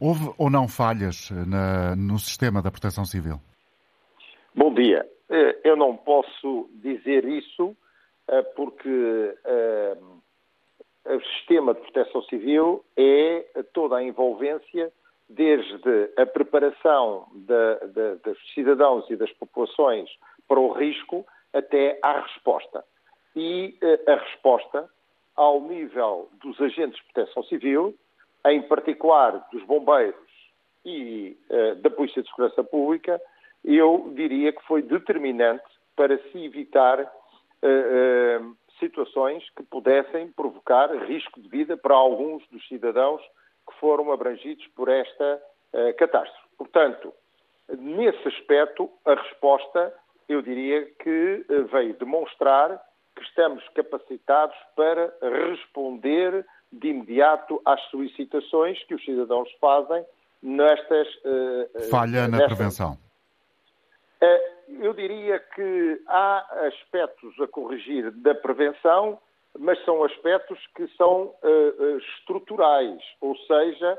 Houve 0.00 0.32
ou 0.38 0.48
não 0.48 0.68
falhas 0.68 1.30
na, 1.30 1.96
no 1.96 2.18
sistema 2.18 2.62
da 2.62 2.70
proteção 2.70 3.04
civil? 3.04 3.40
Bom 4.54 4.72
dia. 4.72 5.04
Eh, 5.28 5.58
eu 5.64 5.76
não 5.76 5.96
posso 5.96 6.68
dizer 6.74 7.24
isso 7.24 7.76
eh, 8.28 8.42
porque 8.54 9.34
eh, 9.44 9.96
o 11.06 11.20
sistema 11.36 11.74
de 11.74 11.80
proteção 11.80 12.22
civil 12.22 12.84
é 12.96 13.44
toda 13.72 13.96
a 13.96 14.02
envolvência 14.04 14.92
desde 15.28 16.12
a 16.16 16.26
preparação 16.26 17.26
de, 17.34 17.88
de, 17.88 18.16
dos 18.22 18.54
cidadãos 18.54 19.08
e 19.10 19.16
das 19.16 19.32
populações 19.32 20.08
para 20.46 20.60
o 20.60 20.72
risco 20.72 21.26
até 21.52 21.98
à 22.02 22.20
resposta. 22.20 22.84
E 23.36 23.76
a 24.06 24.14
resposta 24.14 24.88
ao 25.36 25.60
nível 25.60 26.28
dos 26.42 26.60
agentes 26.60 26.98
de 26.98 27.12
proteção 27.12 27.42
civil, 27.44 27.94
em 28.46 28.62
particular 28.62 29.46
dos 29.52 29.62
bombeiros 29.64 30.14
e 30.84 31.36
da 31.82 31.90
Polícia 31.90 32.22
de 32.22 32.28
Segurança 32.28 32.62
Pública, 32.62 33.20
eu 33.64 34.12
diria 34.14 34.52
que 34.52 34.62
foi 34.66 34.82
determinante 34.82 35.64
para 35.96 36.18
se 36.30 36.44
evitar 36.44 37.00
uh, 37.00 38.56
situações 38.78 39.48
que 39.56 39.62
pudessem 39.62 40.30
provocar 40.32 40.94
risco 41.06 41.40
de 41.40 41.48
vida 41.48 41.76
para 41.76 41.94
alguns 41.94 42.46
dos 42.48 42.66
cidadãos 42.68 43.22
que 43.66 43.74
foram 43.80 44.12
abrangidos 44.12 44.66
por 44.76 44.88
esta 44.88 45.42
catástrofe. 45.96 46.48
Portanto, 46.58 47.12
nesse 47.78 48.28
aspecto, 48.28 48.90
a 49.04 49.14
resposta, 49.14 49.92
eu 50.28 50.42
diria 50.42 50.84
que 51.02 51.44
veio 51.72 51.94
demonstrar 51.94 52.80
que 53.14 53.22
estamos 53.22 53.66
capacitados 53.70 54.56
para 54.76 55.12
responder 55.20 56.44
de 56.72 56.88
imediato 56.88 57.60
às 57.64 57.80
solicitações 57.90 58.82
que 58.84 58.94
os 58.94 59.04
cidadãos 59.04 59.50
fazem 59.60 60.04
nestas. 60.42 61.08
Falha 61.90 62.28
na 62.28 62.38
nestas, 62.38 62.56
prevenção. 62.56 62.98
Eh, 64.20 64.52
eu 64.80 64.92
diria 64.92 65.38
que 65.38 66.02
há 66.06 66.66
aspectos 66.66 67.38
a 67.40 67.46
corrigir 67.46 68.10
da 68.10 68.34
prevenção, 68.34 69.18
mas 69.58 69.82
são 69.84 70.02
aspectos 70.02 70.58
que 70.74 70.88
são 70.96 71.32
estruturais, 71.98 73.00
ou 73.20 73.36
seja, 73.38 73.98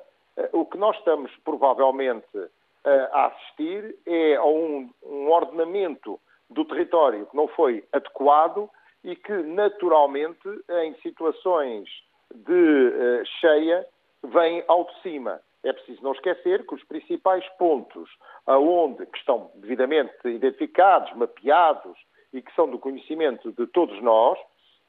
o 0.51 0.65
que 0.65 0.77
nós 0.77 0.97
estamos 0.97 1.31
provavelmente 1.45 2.49
a 2.83 3.27
assistir 3.27 3.95
é 4.05 4.35
a 4.35 4.45
um, 4.45 4.89
um, 5.03 5.29
ordenamento 5.29 6.19
do 6.49 6.65
território 6.65 7.25
que 7.25 7.35
não 7.35 7.47
foi 7.47 7.83
adequado 7.91 8.69
e 9.05 9.15
que, 9.15 9.31
naturalmente, 9.31 10.49
em 10.83 10.93
situações 10.95 11.87
de 12.33 13.23
cheia, 13.39 13.87
vem 14.23 14.63
ao 14.67 14.83
de 14.83 15.01
cima. 15.01 15.39
É 15.63 15.71
preciso 15.71 16.03
não 16.03 16.11
esquecer 16.11 16.65
que 16.65 16.75
os 16.75 16.83
principais 16.83 17.47
pontos 17.57 18.09
aonde, 18.45 19.05
que 19.05 19.17
estão 19.17 19.51
devidamente 19.55 20.13
identificados, 20.25 21.15
mapeados 21.15 21.97
e 22.33 22.41
que 22.41 22.53
são 22.55 22.69
do 22.69 22.77
conhecimento 22.77 23.51
de 23.51 23.65
todos 23.67 24.01
nós, 24.01 24.37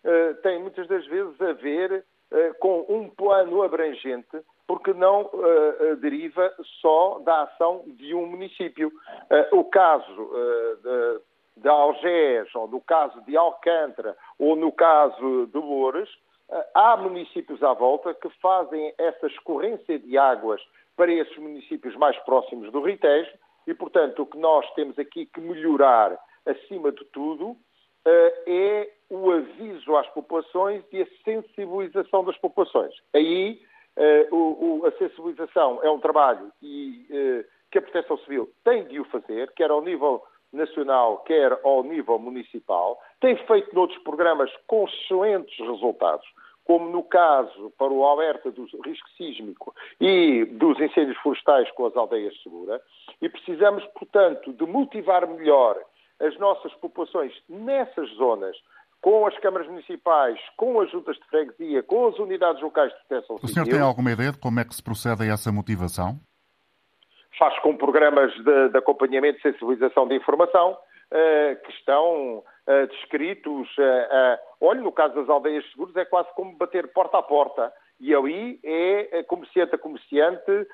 eh, 0.04 0.34
têm 0.42 0.60
muitas 0.60 0.86
das 0.88 1.04
vezes 1.06 1.40
a 1.40 1.52
ver 1.52 2.04
eh, 2.30 2.52
com 2.60 2.84
um 2.88 3.08
plano 3.08 3.62
abrangente, 3.62 4.38
porque 4.66 4.92
não 4.92 5.30
eh, 5.32 5.96
deriva 5.96 6.52
só 6.80 7.20
da 7.20 7.42
ação 7.42 7.84
de 7.86 8.14
um 8.14 8.26
município. 8.26 8.92
O 9.52 9.64
caso 9.64 10.30
de 11.56 11.68
Algés, 11.68 12.54
ou 12.54 12.68
no 12.68 12.80
caso 12.80 13.20
de 13.22 13.36
Alcântara, 13.36 14.16
ou 14.38 14.54
no 14.54 14.70
caso 14.70 15.46
de 15.46 15.58
Loures, 15.58 16.08
há 16.74 16.96
municípios 16.96 17.62
à 17.62 17.72
volta 17.72 18.14
que 18.14 18.28
fazem 18.40 18.94
essa 18.98 19.26
escorrência 19.26 19.98
de 19.98 20.16
águas 20.16 20.60
para 20.96 21.12
esses 21.12 21.36
municípios 21.38 21.94
mais 21.96 22.16
próximos 22.20 22.70
do 22.70 22.80
Ritejo 22.80 23.30
e, 23.66 23.74
portanto, 23.74 24.22
o 24.22 24.26
que 24.26 24.38
nós 24.38 24.68
temos 24.74 24.98
aqui 24.98 25.26
que 25.26 25.40
melhorar, 25.40 26.16
acima 26.46 26.92
de 26.92 27.04
tudo, 27.06 27.56
eh, 28.04 28.42
é 28.46 28.90
o 29.10 29.30
aviso 29.32 29.96
às 29.96 30.06
populações 30.08 30.84
e 30.92 31.02
a 31.02 31.06
sensibilização 31.24 32.24
das 32.24 32.36
populações. 32.38 32.94
Aí, 33.12 33.60
eh, 33.96 34.28
a 34.86 34.90
sensibilização 34.98 35.80
é 35.82 35.90
um 35.90 35.98
trabalho 35.98 36.52
eh, 36.62 37.44
que 37.70 37.78
a 37.78 37.82
Proteção 37.82 38.18
Civil 38.18 38.48
tem 38.64 38.84
de 38.84 39.00
o 39.00 39.04
fazer, 39.06 39.52
quer 39.52 39.70
ao 39.70 39.82
nível 39.82 40.22
nacional, 40.52 41.18
quer 41.18 41.58
ao 41.64 41.82
nível 41.82 42.18
municipal. 42.18 42.98
Tem 43.20 43.36
feito 43.46 43.74
noutros 43.74 44.02
programas 44.02 44.50
com 44.66 44.84
excelentes 44.84 45.58
resultados, 45.58 46.26
como 46.64 46.90
no 46.90 47.02
caso 47.02 47.72
para 47.78 47.92
o 47.92 48.04
alerta 48.04 48.50
do 48.50 48.66
risco 48.84 49.08
sísmico 49.16 49.74
e 50.00 50.44
dos 50.44 50.78
incêndios 50.80 51.16
florestais 51.18 51.70
com 51.72 51.86
as 51.86 51.96
aldeias 51.96 52.34
seguras, 52.42 52.80
e 53.22 53.28
precisamos, 53.28 53.84
portanto, 53.98 54.52
de 54.52 54.66
motivar 54.66 55.28
melhor 55.28 55.78
as 56.20 56.36
nossas 56.38 56.72
populações 56.74 57.32
nessas 57.48 58.08
zonas, 58.16 58.56
com 59.00 59.26
as 59.26 59.38
câmaras 59.38 59.68
municipais, 59.68 60.40
com 60.56 60.80
as 60.80 60.90
juntas 60.90 61.16
de 61.16 61.24
freguesia, 61.26 61.82
com 61.82 62.08
as 62.08 62.18
unidades 62.18 62.60
locais 62.62 62.92
de 62.92 62.98
proteção 63.06 63.38
civil. 63.38 63.50
O 63.50 63.54
senhor 63.54 63.68
tem 63.68 63.80
alguma 63.80 64.10
ideia 64.10 64.32
de 64.32 64.38
como 64.38 64.58
é 64.58 64.64
que 64.64 64.74
se 64.74 64.82
procede 64.82 65.22
a 65.22 65.32
essa 65.32 65.52
motivação? 65.52 66.18
Faz 67.38 67.58
com 67.60 67.76
programas 67.76 68.32
de, 68.34 68.68
de 68.70 68.78
acompanhamento 68.78 69.38
e 69.38 69.42
sensibilização 69.42 70.08
de 70.08 70.14
informação 70.14 70.72
uh, 70.72 71.62
que 71.64 71.70
estão 71.72 72.38
uh, 72.38 72.86
descritos. 72.88 73.68
Uh, 73.78 74.38
olha, 74.60 74.80
no 74.80 74.92
caso 74.92 75.14
das 75.14 75.28
aldeias 75.28 75.68
seguras 75.70 75.96
é 75.96 76.04
quase 76.04 76.28
como 76.34 76.56
bater 76.56 76.88
porta 76.92 77.18
a 77.18 77.22
porta. 77.22 77.72
E 77.98 78.14
ali 78.14 78.60
é 78.62 79.22
comerciante 79.22 79.74
a 79.74 79.78
comerciante, 79.78 80.68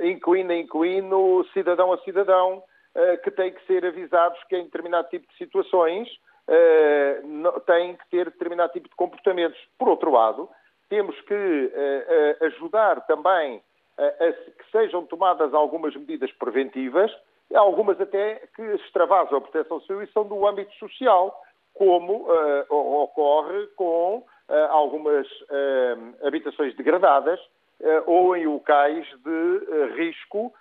inquilino 0.00 0.50
a 0.50 0.56
inquilino, 0.56 1.46
cidadão 1.52 1.92
a 1.92 1.98
cidadão, 1.98 2.60
que 3.22 3.30
têm 3.30 3.52
que 3.52 3.64
ser 3.68 3.86
avisados 3.86 4.42
que 4.48 4.56
em 4.56 4.64
determinado 4.64 5.08
tipo 5.10 5.30
de 5.30 5.38
situações 5.38 6.08
têm 7.66 7.94
que 7.94 8.10
ter 8.10 8.24
determinado 8.24 8.72
tipo 8.72 8.88
de 8.88 8.96
comportamentos. 8.96 9.60
Por 9.78 9.90
outro 9.90 10.10
lado, 10.10 10.50
temos 10.88 11.14
que 11.20 11.72
ajudar 12.40 13.06
também 13.06 13.62
que 13.96 14.70
sejam 14.70 15.04
tomadas 15.04 15.52
algumas 15.52 15.94
medidas 15.94 16.32
preventivas, 16.32 17.10
algumas 17.54 18.00
até 18.00 18.46
que 18.54 18.62
extravasam 18.62 19.38
a 19.38 19.40
proteção 19.40 19.80
civil 19.80 20.02
e 20.02 20.12
são 20.12 20.24
do 20.24 20.46
âmbito 20.46 20.72
social, 20.76 21.38
como 21.74 22.28
uh, 22.28 23.02
ocorre 23.02 23.66
com 23.68 24.18
uh, 24.18 24.54
algumas 24.70 25.26
uh, 25.26 26.26
habitações 26.26 26.74
degradadas 26.76 27.40
ou 28.04 28.36
em 28.36 28.46
locais 28.46 29.06
de 29.24 29.94
risco 29.96 30.52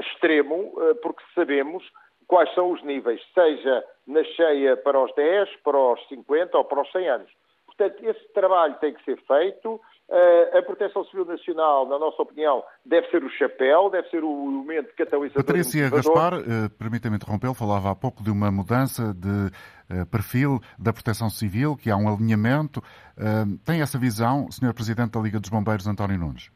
extremo, 0.00 0.72
porque 1.00 1.22
sabemos 1.32 1.84
quais 2.26 2.52
são 2.52 2.72
os 2.72 2.82
níveis, 2.82 3.22
seja 3.32 3.84
na 4.08 4.24
cheia 4.24 4.76
para 4.76 5.00
os 5.00 5.14
10, 5.14 5.48
para 5.62 5.78
os 5.78 6.08
50 6.08 6.58
ou 6.58 6.64
para 6.64 6.82
os 6.82 6.90
100 6.90 7.08
anos. 7.08 7.30
Portanto, 7.64 8.04
esse 8.04 8.32
trabalho 8.32 8.74
tem 8.80 8.92
que 8.92 9.04
ser 9.04 9.16
feito, 9.18 9.80
a 10.10 10.62
Proteção 10.62 11.04
Civil 11.06 11.24
Nacional, 11.24 11.88
na 11.88 11.98
nossa 11.98 12.22
opinião, 12.22 12.62
deve 12.84 13.08
ser 13.08 13.24
o 13.24 13.30
chapéu, 13.30 13.90
deve 13.90 14.08
ser 14.10 14.22
o 14.22 14.50
elemento 14.50 14.94
catalisador. 14.94 15.44
Patrícia 15.44 15.90
Gaspar, 15.90 16.34
eh, 16.34 16.68
permita-me 16.78 17.16
interrompê-lo, 17.16 17.54
falava 17.54 17.90
há 17.90 17.94
pouco 17.94 18.22
de 18.22 18.30
uma 18.30 18.50
mudança 18.50 19.14
de 19.14 19.50
eh, 19.90 20.04
perfil 20.04 20.60
da 20.78 20.92
Proteção 20.92 21.30
Civil, 21.30 21.76
que 21.76 21.90
há 21.90 21.96
um 21.96 22.08
alinhamento. 22.08 22.80
Eh, 23.18 23.44
tem 23.64 23.80
essa 23.80 23.98
visão, 23.98 24.50
Sr. 24.50 24.74
Presidente 24.74 25.12
da 25.12 25.20
Liga 25.20 25.40
dos 25.40 25.50
Bombeiros, 25.50 25.86
António 25.86 26.18
Nunes? 26.18 26.50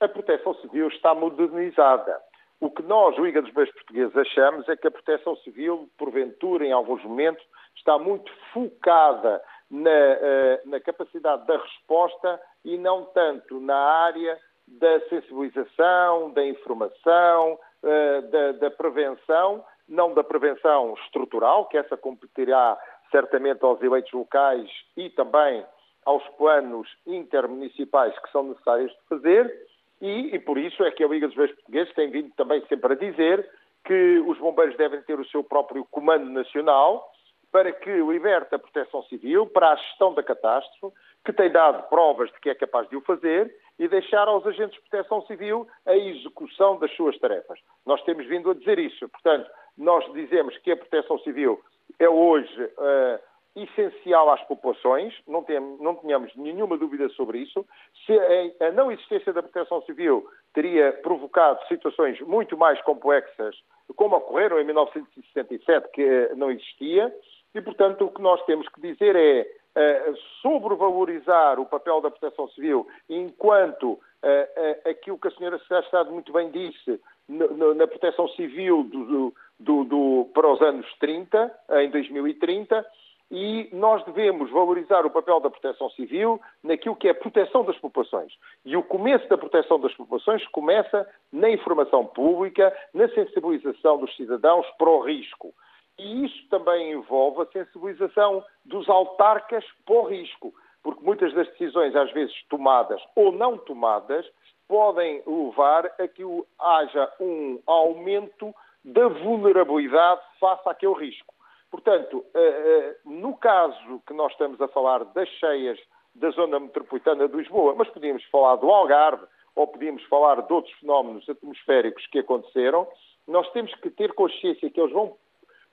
A 0.00 0.08
Proteção 0.08 0.54
Civil 0.54 0.88
está 0.88 1.14
modernizada. 1.14 2.18
O 2.58 2.70
que 2.70 2.82
nós, 2.82 3.16
Liga 3.18 3.42
dos 3.42 3.50
Bombeiros 3.50 3.74
Portugueses, 3.74 4.16
achamos 4.16 4.68
é 4.68 4.76
que 4.76 4.88
a 4.88 4.90
Proteção 4.90 5.36
Civil, 5.36 5.90
porventura, 5.98 6.64
em 6.64 6.72
alguns 6.72 7.04
momentos, 7.04 7.44
está 7.76 7.98
muito 7.98 8.30
focada 8.52 9.42
na, 9.70 9.90
eh, 9.90 10.60
na 10.64 10.80
capacidade 10.80 11.46
da 11.46 11.56
resposta 11.56 12.40
e 12.64 12.76
não 12.76 13.04
tanto 13.06 13.60
na 13.60 13.76
área 13.76 14.38
da 14.66 15.00
sensibilização, 15.08 16.30
da 16.30 16.44
informação, 16.44 17.58
eh, 17.82 18.20
da, 18.22 18.52
da, 18.52 18.70
prevenção, 18.70 19.64
não 19.88 20.12
da 20.12 20.24
prevenção 20.24 20.94
estrutural, 21.04 21.66
que 21.66 21.78
essa 21.78 21.96
competirá 21.96 22.78
certamente 23.10 23.64
aos 23.64 23.80
eleitos 23.82 24.12
locais 24.12 24.68
e 24.96 25.10
também 25.10 25.64
aos 26.04 26.26
planos 26.30 26.88
intermunicipais 27.06 28.16
que 28.18 28.30
são 28.30 28.44
necessários 28.44 28.90
de 28.90 29.08
fazer, 29.08 29.68
e, 30.00 30.34
e 30.34 30.38
por 30.38 30.56
isso 30.58 30.82
é 30.82 30.90
que 30.90 31.04
a 31.04 31.08
Liga 31.08 31.26
dos 31.26 31.36
Bombeiros 31.36 31.56
Portugueses 31.56 31.94
tem 31.94 32.10
vindo 32.10 32.32
também 32.34 32.64
sempre 32.66 32.92
a 32.94 32.96
dizer 32.96 33.48
que 33.84 34.18
os 34.26 34.38
bombeiros 34.38 34.76
devem 34.76 35.02
ter 35.02 35.18
o 35.18 35.26
seu 35.26 35.42
próprio 35.42 35.84
comando 35.90 36.30
nacional, 36.30 37.10
para 37.52 37.72
que 37.72 37.90
liberte 37.90 38.54
a 38.54 38.58
proteção 38.58 39.02
civil 39.04 39.46
para 39.46 39.72
a 39.72 39.76
gestão 39.76 40.14
da 40.14 40.22
catástrofe, 40.22 40.96
que 41.24 41.32
tem 41.32 41.50
dado 41.50 41.88
provas 41.88 42.30
de 42.30 42.40
que 42.40 42.50
é 42.50 42.54
capaz 42.54 42.88
de 42.88 42.96
o 42.96 43.00
fazer, 43.02 43.54
e 43.78 43.88
deixar 43.88 44.28
aos 44.28 44.46
agentes 44.46 44.74
de 44.74 44.88
proteção 44.88 45.22
civil 45.26 45.66
a 45.86 45.96
execução 45.96 46.78
das 46.78 46.94
suas 46.94 47.18
tarefas. 47.18 47.58
Nós 47.84 48.02
temos 48.04 48.26
vindo 48.26 48.50
a 48.50 48.54
dizer 48.54 48.78
isso. 48.78 49.08
Portanto, 49.08 49.50
nós 49.76 50.04
dizemos 50.12 50.56
que 50.58 50.70
a 50.70 50.76
proteção 50.76 51.18
civil 51.20 51.60
é 51.98 52.08
hoje 52.08 52.62
uh, 52.62 53.18
essencial 53.56 54.30
às 54.30 54.42
populações, 54.44 55.14
não, 55.26 55.42
tem, 55.42 55.60
não 55.80 55.94
tenhamos 55.96 56.34
nenhuma 56.36 56.76
dúvida 56.76 57.08
sobre 57.10 57.38
isso. 57.38 57.66
Se 58.06 58.12
a, 58.60 58.68
a 58.68 58.72
não 58.72 58.92
existência 58.92 59.32
da 59.32 59.42
proteção 59.42 59.82
civil 59.82 60.26
teria 60.54 60.92
provocado 61.02 61.66
situações 61.66 62.20
muito 62.20 62.56
mais 62.56 62.80
complexas, 62.82 63.56
como 63.96 64.16
ocorreram 64.16 64.60
em 64.60 64.64
1967, 64.64 65.88
que 65.92 66.30
não 66.36 66.50
existia, 66.50 67.12
e, 67.54 67.60
portanto, 67.60 68.04
o 68.04 68.10
que 68.10 68.22
nós 68.22 68.44
temos 68.44 68.68
que 68.68 68.80
dizer 68.80 69.16
é 69.16 70.10
uh, 70.10 70.16
sobrevalorizar 70.42 71.58
o 71.58 71.66
papel 71.66 72.00
da 72.00 72.10
proteção 72.10 72.48
civil 72.48 72.86
enquanto 73.08 73.92
uh, 73.92 73.96
uh, 73.96 74.88
aquilo 74.88 75.18
que 75.18 75.28
a 75.28 75.30
senhora 75.32 75.58
Secretária 75.58 75.84
Estado 75.86 76.12
muito 76.12 76.32
bem 76.32 76.50
disse 76.50 77.00
na 77.28 77.86
proteção 77.86 78.26
civil 78.30 78.82
do, 78.82 79.32
do, 79.58 79.84
do, 79.84 80.30
para 80.34 80.52
os 80.52 80.60
anos 80.60 80.84
30, 80.98 81.54
em 81.78 81.88
2030, 81.88 82.84
e 83.30 83.68
nós 83.72 84.04
devemos 84.04 84.50
valorizar 84.50 85.06
o 85.06 85.10
papel 85.10 85.38
da 85.38 85.48
proteção 85.48 85.88
civil 85.90 86.40
naquilo 86.64 86.96
que 86.96 87.06
é 87.06 87.12
a 87.12 87.14
proteção 87.14 87.64
das 87.64 87.78
populações. 87.78 88.32
E 88.64 88.76
o 88.76 88.82
começo 88.82 89.28
da 89.28 89.38
proteção 89.38 89.78
das 89.78 89.94
populações 89.94 90.44
começa 90.48 91.08
na 91.32 91.48
informação 91.48 92.04
pública, 92.04 92.76
na 92.92 93.08
sensibilização 93.10 93.98
dos 93.98 94.14
cidadãos 94.16 94.66
para 94.76 94.90
o 94.90 95.00
risco. 95.00 95.54
E 95.98 96.24
isso 96.24 96.48
também 96.48 96.92
envolve 96.92 97.42
a 97.42 97.46
sensibilização 97.46 98.44
dos 98.64 98.88
autarcas 98.88 99.64
para 99.84 99.94
o 99.94 100.06
risco, 100.06 100.54
porque 100.82 101.04
muitas 101.04 101.32
das 101.34 101.46
decisões, 101.48 101.94
às 101.94 102.10
vezes 102.12 102.34
tomadas 102.48 103.00
ou 103.14 103.32
não 103.32 103.58
tomadas, 103.58 104.26
podem 104.66 105.22
levar 105.26 105.86
a 105.98 106.08
que 106.08 106.22
haja 106.58 107.12
um 107.20 107.60
aumento 107.66 108.54
da 108.84 109.08
vulnerabilidade 109.08 110.20
face 110.38 110.68
àquele 110.68 110.94
risco. 110.94 111.34
Portanto, 111.70 112.24
eh, 112.34 112.40
eh, 112.40 112.96
no 113.04 113.36
caso 113.36 114.00
que 114.06 114.14
nós 114.14 114.32
estamos 114.32 114.60
a 114.60 114.68
falar 114.68 115.04
das 115.06 115.28
cheias 115.28 115.78
da 116.14 116.30
zona 116.30 116.58
metropolitana 116.58 117.28
de 117.28 117.36
Lisboa, 117.36 117.74
mas 117.76 117.88
podíamos 117.88 118.24
falar 118.26 118.56
do 118.56 118.70
Algarve 118.70 119.24
ou 119.54 119.66
podíamos 119.66 120.02
falar 120.04 120.42
de 120.42 120.52
outros 120.52 120.74
fenómenos 120.78 121.28
atmosféricos 121.28 122.06
que 122.08 122.18
aconteceram, 122.18 122.88
nós 123.26 123.48
temos 123.52 123.74
que 123.76 123.90
ter 123.90 124.12
consciência 124.14 124.70
que 124.70 124.80
eles 124.80 124.92
vão, 124.92 125.16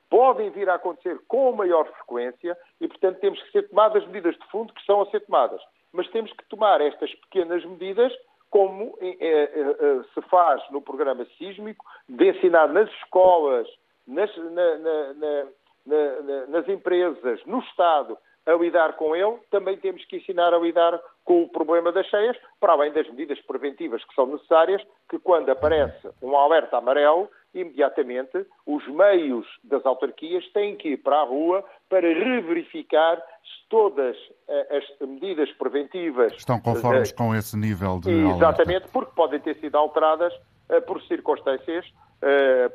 podem 0.09 0.49
vir 0.51 0.69
a 0.69 0.75
acontecer 0.75 1.19
com 1.27 1.51
maior 1.51 1.85
frequência 1.85 2.57
e, 2.79 2.87
portanto, 2.87 3.19
temos 3.19 3.41
que 3.43 3.51
ser 3.51 3.69
tomadas 3.69 4.05
medidas 4.07 4.35
de 4.35 4.47
fundo 4.47 4.73
que 4.73 4.85
são 4.85 5.01
a 5.01 5.09
ser 5.11 5.21
tomadas. 5.21 5.61
Mas 5.91 6.09
temos 6.09 6.31
que 6.33 6.45
tomar 6.45 6.81
estas 6.81 7.13
pequenas 7.15 7.63
medidas 7.65 8.13
como 8.49 8.97
eh, 9.01 10.01
se 10.13 10.21
faz 10.29 10.61
no 10.71 10.81
programa 10.81 11.25
sísmico, 11.37 11.85
de 12.07 12.29
ensinar 12.29 12.69
nas 12.69 12.89
escolas, 12.91 13.67
nas, 14.07 14.35
na, 14.37 14.77
na, 14.77 15.13
na 15.13 15.47
na, 15.87 16.21
na, 16.21 16.47
nas 16.47 16.67
empresas, 16.67 17.39
no 17.45 17.59
Estado, 17.59 18.17
a 18.45 18.53
lidar 18.53 18.93
com 18.93 19.15
ele, 19.15 19.37
também 19.49 19.77
temos 19.77 20.03
que 20.05 20.17
ensinar 20.17 20.53
a 20.53 20.57
lidar 20.57 21.01
com 21.25 21.43
o 21.43 21.49
problema 21.49 21.91
das 21.91 22.05
cheias, 22.07 22.37
para 22.59 22.73
além 22.73 22.91
das 22.91 23.07
medidas 23.09 23.39
preventivas 23.41 24.03
que 24.05 24.13
são 24.13 24.25
necessárias, 24.27 24.81
que 25.09 25.19
quando 25.19 25.49
aparece 25.49 26.09
um 26.21 26.35
alerta 26.37 26.77
amarelo, 26.77 27.29
imediatamente 27.59 28.45
os 28.65 28.87
meios 28.87 29.45
das 29.63 29.85
autarquias 29.85 30.47
têm 30.53 30.75
que 30.75 30.89
ir 30.89 30.97
para 30.97 31.21
a 31.21 31.23
rua 31.23 31.63
para 31.89 32.07
reverificar 32.07 33.17
se 33.17 33.69
todas 33.69 34.15
eh, 34.47 34.77
as 34.77 35.07
medidas 35.07 35.51
preventivas... 35.53 36.33
Estão 36.33 36.59
conformes 36.59 37.11
uh, 37.11 37.15
com 37.15 37.35
esse 37.35 37.57
nível 37.57 37.99
de 37.99 38.11
Exatamente, 38.11 38.69
alerta. 38.69 38.89
porque 38.91 39.11
podem 39.15 39.39
ter 39.39 39.55
sido 39.59 39.75
alteradas 39.75 40.33
uh, 40.69 40.81
por 40.85 41.01
circunstâncias 41.03 41.85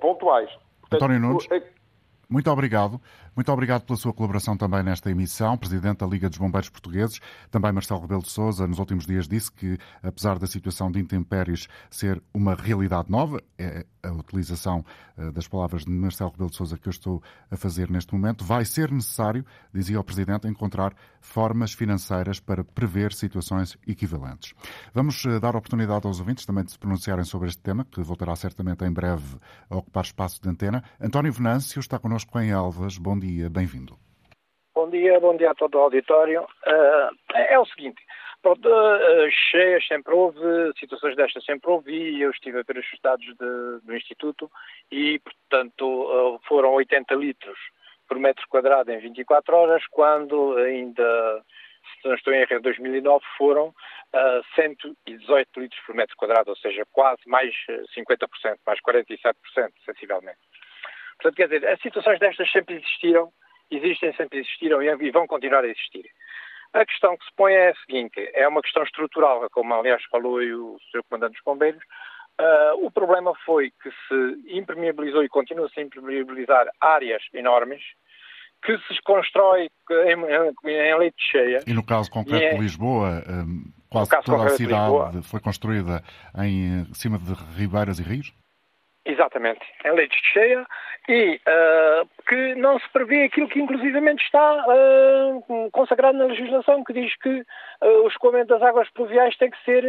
pontuais. 0.01 0.49
Portanto, 0.81 1.03
António 1.03 1.21
Nunes... 1.21 1.49
Muito 2.33 2.51
obrigado. 2.51 2.99
Muito 3.35 3.51
obrigado 3.51 3.83
pela 3.83 3.97
sua 3.97 4.13
colaboração 4.13 4.57
também 4.57 4.83
nesta 4.83 5.11
emissão. 5.11 5.57
Presidente 5.57 5.99
da 5.99 6.07
Liga 6.07 6.29
dos 6.29 6.39
Bombeiros 6.39 6.69
Portugueses, 6.69 7.21
também 7.51 7.73
Marcelo 7.73 8.01
Rebelo 8.01 8.23
de 8.23 8.31
Sousa, 8.31 8.67
nos 8.67 8.79
últimos 8.79 9.07
dias 9.07 9.27
disse 9.27 9.51
que, 9.51 9.79
apesar 10.03 10.39
da 10.39 10.47
situação 10.47 10.91
de 10.91 11.01
intempéries 11.01 11.67
ser 11.91 12.23
uma 12.35 12.55
realidade 12.55 13.11
nova, 13.11 13.43
é 13.59 13.87
a 14.03 14.11
utilização 14.11 14.85
eh, 15.17 15.31
das 15.31 15.47
palavras 15.47 15.85
de 15.85 15.91
Marcelo 15.91 16.31
Rebelo 16.31 16.51
de 16.51 16.57
Sousa 16.57 16.77
que 16.77 16.89
eu 16.89 16.91
estou 16.91 17.23
a 17.51 17.57
fazer 17.57 17.91
neste 17.91 18.13
momento, 18.13 18.45
vai 18.45 18.65
ser 18.65 18.91
necessário, 18.91 19.45
dizia 19.73 20.01
o 20.01 20.05
Presidente, 20.05 20.49
encontrar 20.49 20.95
formas 21.21 21.73
financeiras 21.73 22.41
para 22.41 22.65
prever 22.65 23.13
situações 23.13 23.79
equivalentes. 23.87 24.55
Vamos 24.93 25.25
eh, 25.25 25.39
dar 25.39 25.57
oportunidade 25.57 26.07
aos 26.07 26.19
ouvintes 26.19 26.45
também 26.45 26.65
de 26.65 26.73
se 26.73 26.79
pronunciarem 26.79 27.25
sobre 27.25 27.49
este 27.49 27.63
tema, 27.63 27.85
que 27.85 28.03
voltará 28.03 28.35
certamente 28.37 28.85
em 28.85 28.93
breve 28.93 29.37
a 29.71 29.77
ocupar 29.77 30.05
espaço 30.05 30.43
de 30.43 30.49
antena. 30.49 30.83
António 31.01 31.33
Venâncio 31.33 31.81
está 31.81 31.99
connosco 31.99 32.39
em 32.41 32.51
Elvas. 32.51 32.99
Bom 32.99 33.19
dia, 33.23 33.49
bem-vindo. 33.49 33.97
Bom 34.75 34.91
dia, 34.91 35.21
bom 35.21 35.37
dia 35.37 35.53
a 35.53 35.55
todo 35.55 35.77
o 35.77 35.83
auditório. 35.83 36.43
Uh, 36.43 37.15
é 37.35 37.57
o 37.57 37.65
seguinte, 37.67 38.03
pronto, 38.43 38.69
uh, 38.69 39.31
cheias 39.51 39.87
sempre 39.87 40.13
houve, 40.13 40.41
situações 40.79 41.15
destas 41.15 41.45
sempre 41.45 41.71
houve, 41.71 41.93
e 41.93 42.21
eu 42.21 42.31
estive 42.33 42.59
a 42.59 42.63
ver 42.63 42.79
os 42.79 43.01
dados 43.01 43.25
de, 43.25 43.87
do 43.87 43.97
Instituto 43.97 44.51
e, 44.91 45.21
portanto, 45.21 45.85
uh, 45.85 46.41
foram 46.49 46.73
80 46.73 47.15
litros 47.15 47.59
por 48.09 48.19
metro 48.19 48.45
quadrado 48.49 48.91
em 48.91 48.99
24 48.99 49.57
horas, 49.57 49.87
quando 49.89 50.57
ainda, 50.57 51.45
se 52.03 52.09
não 52.09 52.17
estou 52.17 52.33
em 52.33 52.41
erro, 52.41 52.57
em 52.57 52.61
2009 52.61 53.25
foram 53.39 53.69
uh, 53.69 54.45
118 54.57 55.61
litros 55.61 55.81
por 55.87 55.95
metro 55.95 56.17
quadrado, 56.17 56.51
ou 56.51 56.57
seja, 56.57 56.85
quase 56.91 57.23
mais 57.27 57.55
50%, 57.97 58.59
mais 58.67 58.81
47%, 58.81 59.35
sensivelmente. 59.85 60.41
Portanto, 61.23 61.37
quer 61.37 61.49
dizer, 61.49 61.69
as 61.69 61.81
situações 61.81 62.19
destas 62.19 62.51
sempre 62.51 62.75
existiram, 62.75 63.33
existem, 63.71 64.13
sempre 64.15 64.41
existiram 64.41 64.83
e 64.83 65.11
vão 65.13 65.27
continuar 65.27 65.65
a 65.65 65.69
existir. 65.69 66.05
A 66.73 66.85
questão 66.85 67.17
que 67.17 67.25
se 67.25 67.31
põe 67.37 67.53
é 67.53 67.71
a 67.71 67.75
seguinte: 67.87 68.31
é 68.35 68.49
uma 68.49 68.61
questão 68.61 68.83
estrutural, 68.83 69.49
como 69.53 69.73
aliás 69.73 70.03
falou 70.11 70.39
o 70.41 70.79
Sr. 70.91 71.03
Comandante 71.09 71.35
dos 71.35 71.43
Bombeiros. 71.45 71.83
Uh, 72.41 72.87
o 72.87 72.91
problema 72.91 73.33
foi 73.45 73.71
que 73.71 73.91
se 73.91 74.57
impermeabilizou 74.59 75.23
e 75.23 75.29
continua-se 75.29 75.79
a 75.79 75.83
impermeabilizar 75.83 76.67
áreas 76.81 77.23
enormes 77.35 77.83
que 78.65 78.77
se 78.79 79.01
constrói 79.05 79.69
em, 79.91 80.71
em 80.71 80.99
leite 80.99 81.23
cheia. 81.31 81.61
E 81.67 81.75
no 81.75 81.85
caso 81.85 82.11
concreto 82.11 82.43
é, 82.43 82.55
de 82.55 82.59
Lisboa, 82.59 83.23
um, 83.29 83.65
quase 83.91 84.11
toda 84.23 84.45
a 84.45 84.51
cidade 84.51 85.23
foi 85.25 85.41
construída 85.41 86.03
em 86.39 86.85
cima 86.95 87.19
de 87.19 87.35
ribeiras 87.57 87.99
e 87.99 88.03
rios? 88.03 88.33
Exatamente, 89.05 89.61
em 89.85 89.93
leite 89.93 90.17
cheia 90.33 90.65
e 91.09 91.35
uh, 91.35 92.09
que 92.29 92.55
não 92.55 92.79
se 92.79 92.89
prevê 92.91 93.25
aquilo 93.25 93.49
que 93.49 93.61
inclusivamente 93.61 94.23
está 94.25 94.65
uh, 94.69 95.71
consagrado 95.73 96.17
na 96.17 96.27
legislação, 96.27 96.85
que 96.85 96.93
diz 96.93 97.17
que 97.17 97.41
uh, 97.41 98.05
o 98.05 98.09
escoamento 98.09 98.47
das 98.47 98.63
águas 98.63 98.89
pluviais 98.91 99.37
tem 99.39 99.51
que 99.51 99.65
ser 99.65 99.85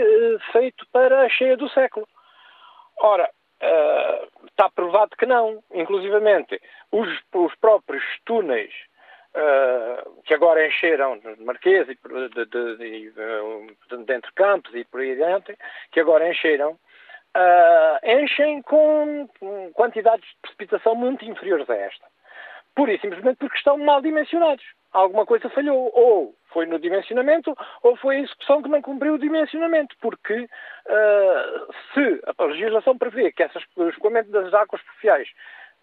feito 0.51 0.83
para 0.91 1.21
a 1.21 1.29
cheia 1.29 1.55
do 1.55 1.69
século. 1.69 2.07
Ora, 2.97 3.29
está 4.47 4.69
provado 4.69 5.15
que 5.15 5.25
não, 5.25 5.63
inclusivamente 5.73 6.59
os, 6.91 7.07
os 7.33 7.55
próprios 7.55 8.03
túneis 8.25 8.73
que 10.25 10.33
agora 10.33 10.67
encheram 10.67 11.17
de 11.17 11.43
Marquês 11.43 11.87
e 11.89 11.95
de, 11.95 12.45
de, 12.45 12.45
de, 12.45 14.05
de, 14.05 14.13
entre 14.13 14.31
campos 14.33 14.73
e 14.75 14.85
por 14.85 15.01
aí 15.01 15.13
adiante, 15.13 15.57
que 15.91 15.99
agora 15.99 16.29
encheram 16.29 16.77
uh, 17.35 18.21
enchem 18.21 18.61
com 18.61 19.27
quantidades 19.73 20.25
de 20.25 20.37
precipitação 20.41 20.95
muito 20.95 21.25
inferiores 21.25 21.69
a 21.69 21.75
esta. 21.75 22.05
Pura 22.75 22.93
e 22.93 22.99
simplesmente 22.99 23.37
porque 23.37 23.57
estão 23.57 23.77
mal 23.77 24.01
dimensionados. 24.01 24.63
Alguma 24.91 25.25
coisa 25.25 25.49
falhou. 25.49 25.91
Ou 25.93 26.35
foi 26.51 26.65
no 26.65 26.79
dimensionamento, 26.79 27.55
ou 27.81 27.95
foi 27.97 28.17
a 28.17 28.19
execução 28.21 28.61
que 28.61 28.69
não 28.69 28.81
cumpriu 28.81 29.15
o 29.15 29.19
dimensionamento. 29.19 29.95
Porque 30.01 30.33
uh, 30.41 31.73
se 31.93 32.21
a 32.37 32.43
legislação 32.45 32.97
prevê 32.97 33.31
que 33.31 33.43
essas, 33.43 33.63
o 33.75 33.89
escoamento 33.89 34.31
das 34.31 34.53
águas 34.53 34.81
pluviais 34.81 35.29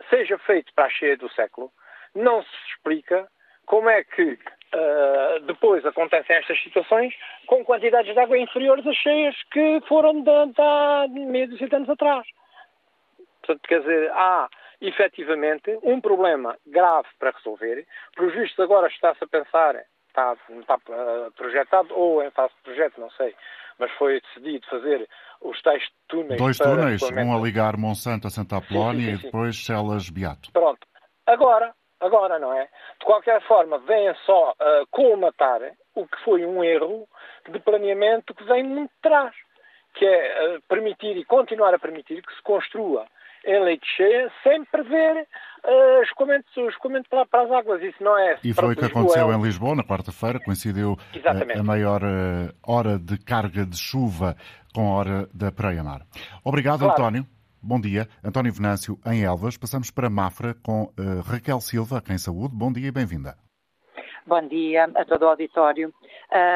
seja 0.08 0.38
feito 0.38 0.72
para 0.74 0.86
a 0.86 0.90
cheia 0.90 1.16
do 1.16 1.30
século, 1.30 1.70
não 2.14 2.42
se 2.42 2.56
explica 2.68 3.28
como 3.66 3.88
é 3.88 4.02
que 4.02 4.38
uh, 4.74 5.40
depois 5.46 5.84
acontecem 5.84 6.36
estas 6.36 6.62
situações 6.62 7.14
com 7.46 7.64
quantidades 7.64 8.12
de 8.12 8.18
água 8.18 8.38
inferiores 8.38 8.86
às 8.86 8.96
cheias 8.96 9.36
que 9.50 9.80
foram 9.88 10.22
de, 10.22 10.46
de 10.46 10.60
há 10.60 11.06
meio 11.08 11.48
de 11.48 11.74
anos 11.74 11.88
atrás. 11.88 12.26
Portanto, 13.40 13.68
quer 13.68 13.80
dizer, 13.80 14.10
há 14.12 14.48
efetivamente 14.80 15.78
um 15.82 16.00
problema 16.00 16.56
grave 16.66 17.08
para 17.18 17.32
resolver. 17.32 17.86
Por 18.16 18.32
justo 18.32 18.62
agora 18.62 18.88
está-se 18.88 19.22
a 19.22 19.26
pensar, 19.26 19.76
está, 20.08 20.36
está 20.60 20.76
uh, 20.76 21.32
projetado, 21.32 21.94
ou 21.94 22.22
em 22.22 22.30
fase 22.30 22.54
de 22.54 22.62
projeto, 22.62 23.00
não 23.00 23.10
sei, 23.10 23.34
mas 23.78 23.90
foi 23.92 24.20
decidido 24.20 24.66
fazer 24.68 25.08
os 25.40 25.60
tais 25.62 25.82
túneis. 26.08 26.38
Dois 26.40 26.58
túneis, 26.58 27.02
um 27.02 27.36
a 27.36 27.40
ligar 27.40 27.76
Monsanto 27.76 28.26
a 28.26 28.30
Santa 28.30 28.58
Apolónia 28.58 29.12
sim, 29.12 29.16
sim, 29.16 29.16
sim, 29.16 29.26
e 29.26 29.30
depois 29.30 29.64
Celas 29.64 30.10
Beato. 30.10 30.52
Pronto. 30.52 30.86
Agora, 31.26 31.74
agora, 32.00 32.38
não 32.38 32.52
é? 32.52 32.64
De 32.98 33.04
qualquer 33.04 33.40
forma, 33.42 33.78
vêm 33.78 34.14
só 34.26 34.50
uh, 34.52 34.86
colmatar 34.90 35.60
o 35.94 36.06
que 36.06 36.24
foi 36.24 36.44
um 36.44 36.62
erro 36.64 37.06
de 37.48 37.58
planeamento 37.60 38.34
que 38.34 38.44
vem 38.44 38.64
muito 38.64 38.92
trás, 39.02 39.34
que 39.94 40.04
é 40.04 40.56
uh, 40.56 40.62
permitir 40.68 41.16
e 41.16 41.24
continuar 41.24 41.74
a 41.74 41.78
permitir 41.78 42.22
que 42.22 42.34
se 42.34 42.42
construa 42.42 43.06
em 43.44 43.64
leite 43.64 43.86
cheia, 43.96 44.30
sem 44.42 44.64
prever 44.64 45.26
uh, 45.64 46.02
escoamento, 46.02 46.46
escoamento 46.68 47.08
para, 47.08 47.26
para, 47.26 47.44
as 47.44 47.50
águas. 47.50 47.82
Isso 47.82 48.02
não 48.02 48.16
é. 48.18 48.38
E 48.44 48.52
foi 48.52 48.74
o 48.74 48.76
que 48.76 48.84
aconteceu 48.84 49.32
em 49.32 49.42
Lisboa 49.42 49.74
na 49.74 49.84
quarta-feira, 49.84 50.40
coincidiu 50.40 50.92
uh, 50.92 51.58
a 51.58 51.62
maior 51.62 52.02
uh, 52.02 52.52
hora 52.66 52.98
de 52.98 53.18
carga 53.18 53.64
de 53.64 53.76
chuva 53.76 54.36
com 54.74 54.92
a 54.92 54.98
hora 54.98 55.28
da 55.32 55.50
Praia-Mar. 55.50 56.02
Obrigado, 56.44 56.80
claro. 56.80 56.92
António. 56.92 57.39
Bom 57.62 57.80
dia. 57.80 58.08
António 58.24 58.52
Venâncio, 58.52 58.98
em 59.06 59.24
Elvas. 59.24 59.56
Passamos 59.56 59.90
para 59.90 60.08
Mafra 60.08 60.54
com 60.62 60.90
Raquel 61.24 61.60
Silva, 61.60 61.98
aqui 61.98 62.12
em 62.12 62.18
Saúde. 62.18 62.54
Bom 62.54 62.72
dia 62.72 62.88
e 62.88 62.90
bem-vinda. 62.90 63.36
Bom 64.26 64.46
dia 64.46 64.84
a 64.94 65.04
todo 65.04 65.22
o 65.22 65.28
auditório. 65.28 65.92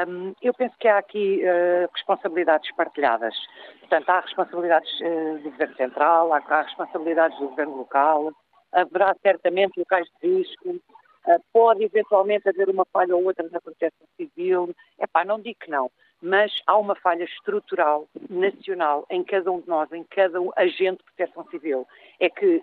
Um, 0.07 0.33
eu 0.41 0.55
penso 0.55 0.75
que 0.79 0.87
há 0.87 0.99
aqui 0.99 1.43
uh, 1.43 1.91
responsabilidades 1.93 2.71
partilhadas. 2.77 3.35
Portanto, 3.81 4.09
há 4.11 4.21
responsabilidades 4.21 4.89
uh, 5.01 5.39
do 5.43 5.51
Governo 5.51 5.75
Central, 5.75 6.33
há, 6.33 6.39
há, 6.39 6.63
responsabilidades 6.63 7.37
do 7.39 7.49
Governo 7.49 7.77
Local, 7.79 8.33
haverá 8.71 9.15
certamente 9.21 9.79
locais 9.79 10.07
de 10.23 10.37
risco, 10.37 10.69
uh, 10.71 11.45
pode 11.53 11.83
eventualmente 11.83 12.49
haver 12.49 12.69
uma 12.69 12.85
falha 12.93 13.17
ou 13.17 13.25
outra 13.25 13.45
na 13.51 13.61
proteção 13.61 14.07
civil. 14.17 14.75
Epá, 15.01 15.25
não 15.25 15.41
digo 15.41 15.59
que 15.59 15.71
não, 15.71 15.91
mas 16.25 16.51
há 16.67 16.77
uma 16.79 16.95
falha 16.95 17.25
estrutural, 17.25 18.09
nacional, 18.31 19.07
em 19.11 19.23
cada 19.23 19.53
um 19.53 19.61
de 19.61 19.69
nós, 19.69 19.93
em 19.93 20.03
cada 20.05 20.39
agente 20.57 20.99
de 20.99 21.05
proteção 21.05 21.47
civil. 21.51 21.87
É 22.19 22.31
que 22.31 22.57
uh, 22.57 22.63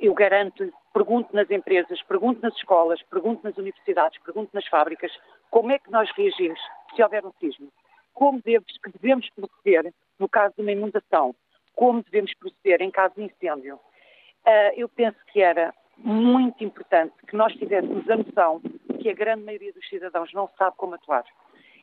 eu 0.00 0.12
garanto 0.12 0.70
pergunto 0.92 1.34
nas 1.34 1.50
empresas, 1.50 2.02
pergunto 2.02 2.42
nas 2.42 2.54
escolas, 2.56 3.02
pergunto 3.04 3.42
nas 3.42 3.56
universidades, 3.56 4.20
pergunto 4.22 4.50
nas 4.52 4.66
fábricas, 4.66 5.10
como 5.50 5.72
é 5.72 5.78
que 5.78 5.90
nós 5.90 6.10
reagimos 6.14 6.60
se 6.94 7.02
houver 7.02 7.24
um 7.24 7.32
sismo? 7.40 7.72
Como 8.12 8.42
devemos, 8.42 8.66
devemos 8.92 9.30
proceder 9.30 9.94
no 10.18 10.28
caso 10.28 10.54
de 10.56 10.62
uma 10.62 10.72
inundação? 10.72 11.34
Como 11.74 12.02
devemos 12.02 12.34
proceder 12.34 12.82
em 12.82 12.90
caso 12.90 13.14
de 13.14 13.22
incêndio? 13.22 13.76
Uh, 13.76 14.72
eu 14.76 14.88
penso 14.90 15.18
que 15.32 15.40
era 15.40 15.72
muito 15.96 16.62
importante 16.62 17.14
que 17.26 17.36
nós 17.36 17.52
tivéssemos 17.54 18.08
a 18.10 18.16
noção 18.16 18.60
que 19.00 19.08
a 19.08 19.14
grande 19.14 19.44
maioria 19.44 19.72
dos 19.72 19.88
cidadãos 19.88 20.30
não 20.34 20.50
sabe 20.58 20.76
como 20.76 20.94
atuar. 20.94 21.24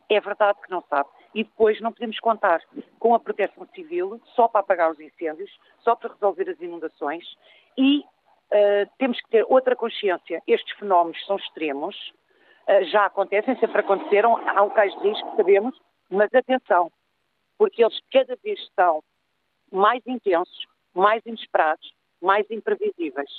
É 0.10 0.20
verdade 0.20 0.60
que 0.62 0.72
não 0.72 0.82
sabe. 0.90 1.10
E 1.36 1.44
depois 1.44 1.80
não 1.82 1.92
podemos 1.92 2.20
contar 2.20 2.62
com 3.00 3.14
a 3.14 3.20
proteção 3.20 3.68
civil 3.76 4.22
só 4.36 4.48
para 4.48 4.62
apagar 4.62 4.92
os 4.92 5.00
incêndios, 5.00 5.52
só 5.80 5.96
para 5.96 6.14
resolver 6.14 6.50
as 6.50 6.60
inundações 6.62 7.26
e 7.78 8.00
uh, 8.00 8.90
temos 8.98 9.20
que 9.22 9.30
ter 9.30 9.46
outra 9.48 9.76
consciência. 9.76 10.42
Estes 10.48 10.76
fenómenos 10.78 11.24
são 11.26 11.36
extremos, 11.36 11.96
uh, 12.68 12.84
já 12.86 13.06
acontecem, 13.06 13.58
sempre 13.60 13.82
aconteceram, 13.82 14.38
há 14.48 14.62
locais 14.62 14.94
de 14.96 15.10
risco, 15.10 15.36
sabemos, 15.36 15.80
mas 16.10 16.34
atenção, 16.34 16.92
porque 17.58 17.84
eles 17.84 18.00
cada 18.12 18.36
vez 18.44 18.60
são 18.76 19.04
mais 19.72 20.02
intensos, 20.08 20.66
mais 20.96 21.24
inesperados, 21.26 21.94
mais 22.22 22.50
imprevisíveis. 22.50 23.30